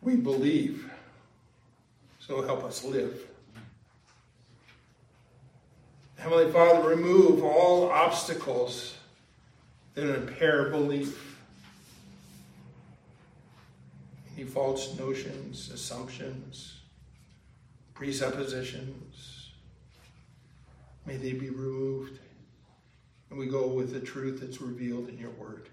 we 0.00 0.14
believe, 0.14 0.92
so 2.20 2.40
help 2.42 2.62
us 2.62 2.84
live. 2.84 3.20
Heavenly 6.18 6.52
Father, 6.52 6.88
remove 6.88 7.42
all 7.42 7.90
obstacles 7.90 8.94
that 9.94 10.14
impair 10.14 10.70
belief. 10.70 11.38
Any 14.36 14.44
false 14.44 14.98
notions, 14.98 15.70
assumptions, 15.70 16.80
presuppositions, 17.94 19.50
may 21.06 21.16
they 21.16 21.32
be 21.32 21.50
removed. 21.50 22.18
And 23.30 23.38
we 23.38 23.46
go 23.46 23.66
with 23.66 23.92
the 23.92 24.00
truth 24.00 24.40
that's 24.40 24.60
revealed 24.60 25.08
in 25.08 25.18
your 25.18 25.30
word 25.30 25.68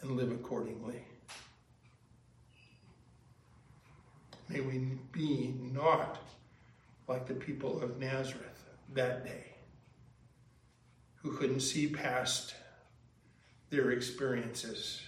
and 0.00 0.16
live 0.16 0.32
accordingly. 0.32 1.02
May 4.48 4.60
we 4.60 4.78
be 5.12 5.54
not 5.72 6.18
like 7.08 7.26
the 7.26 7.34
people 7.34 7.82
of 7.82 7.98
Nazareth 7.98 8.64
that 8.94 9.24
day 9.24 9.53
who 11.24 11.32
couldn't 11.32 11.60
see 11.60 11.88
past 11.88 12.54
their 13.70 13.90
experiences 13.92 15.00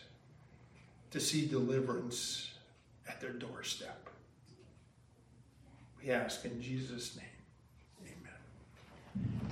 to 1.10 1.20
see 1.20 1.46
deliverance 1.46 2.54
at 3.06 3.20
their 3.20 3.34
doorstep. 3.34 4.08
We 6.02 6.10
ask 6.10 6.44
in 6.46 6.60
Jesus' 6.60 7.16
name, 7.16 8.14
amen. 9.14 9.45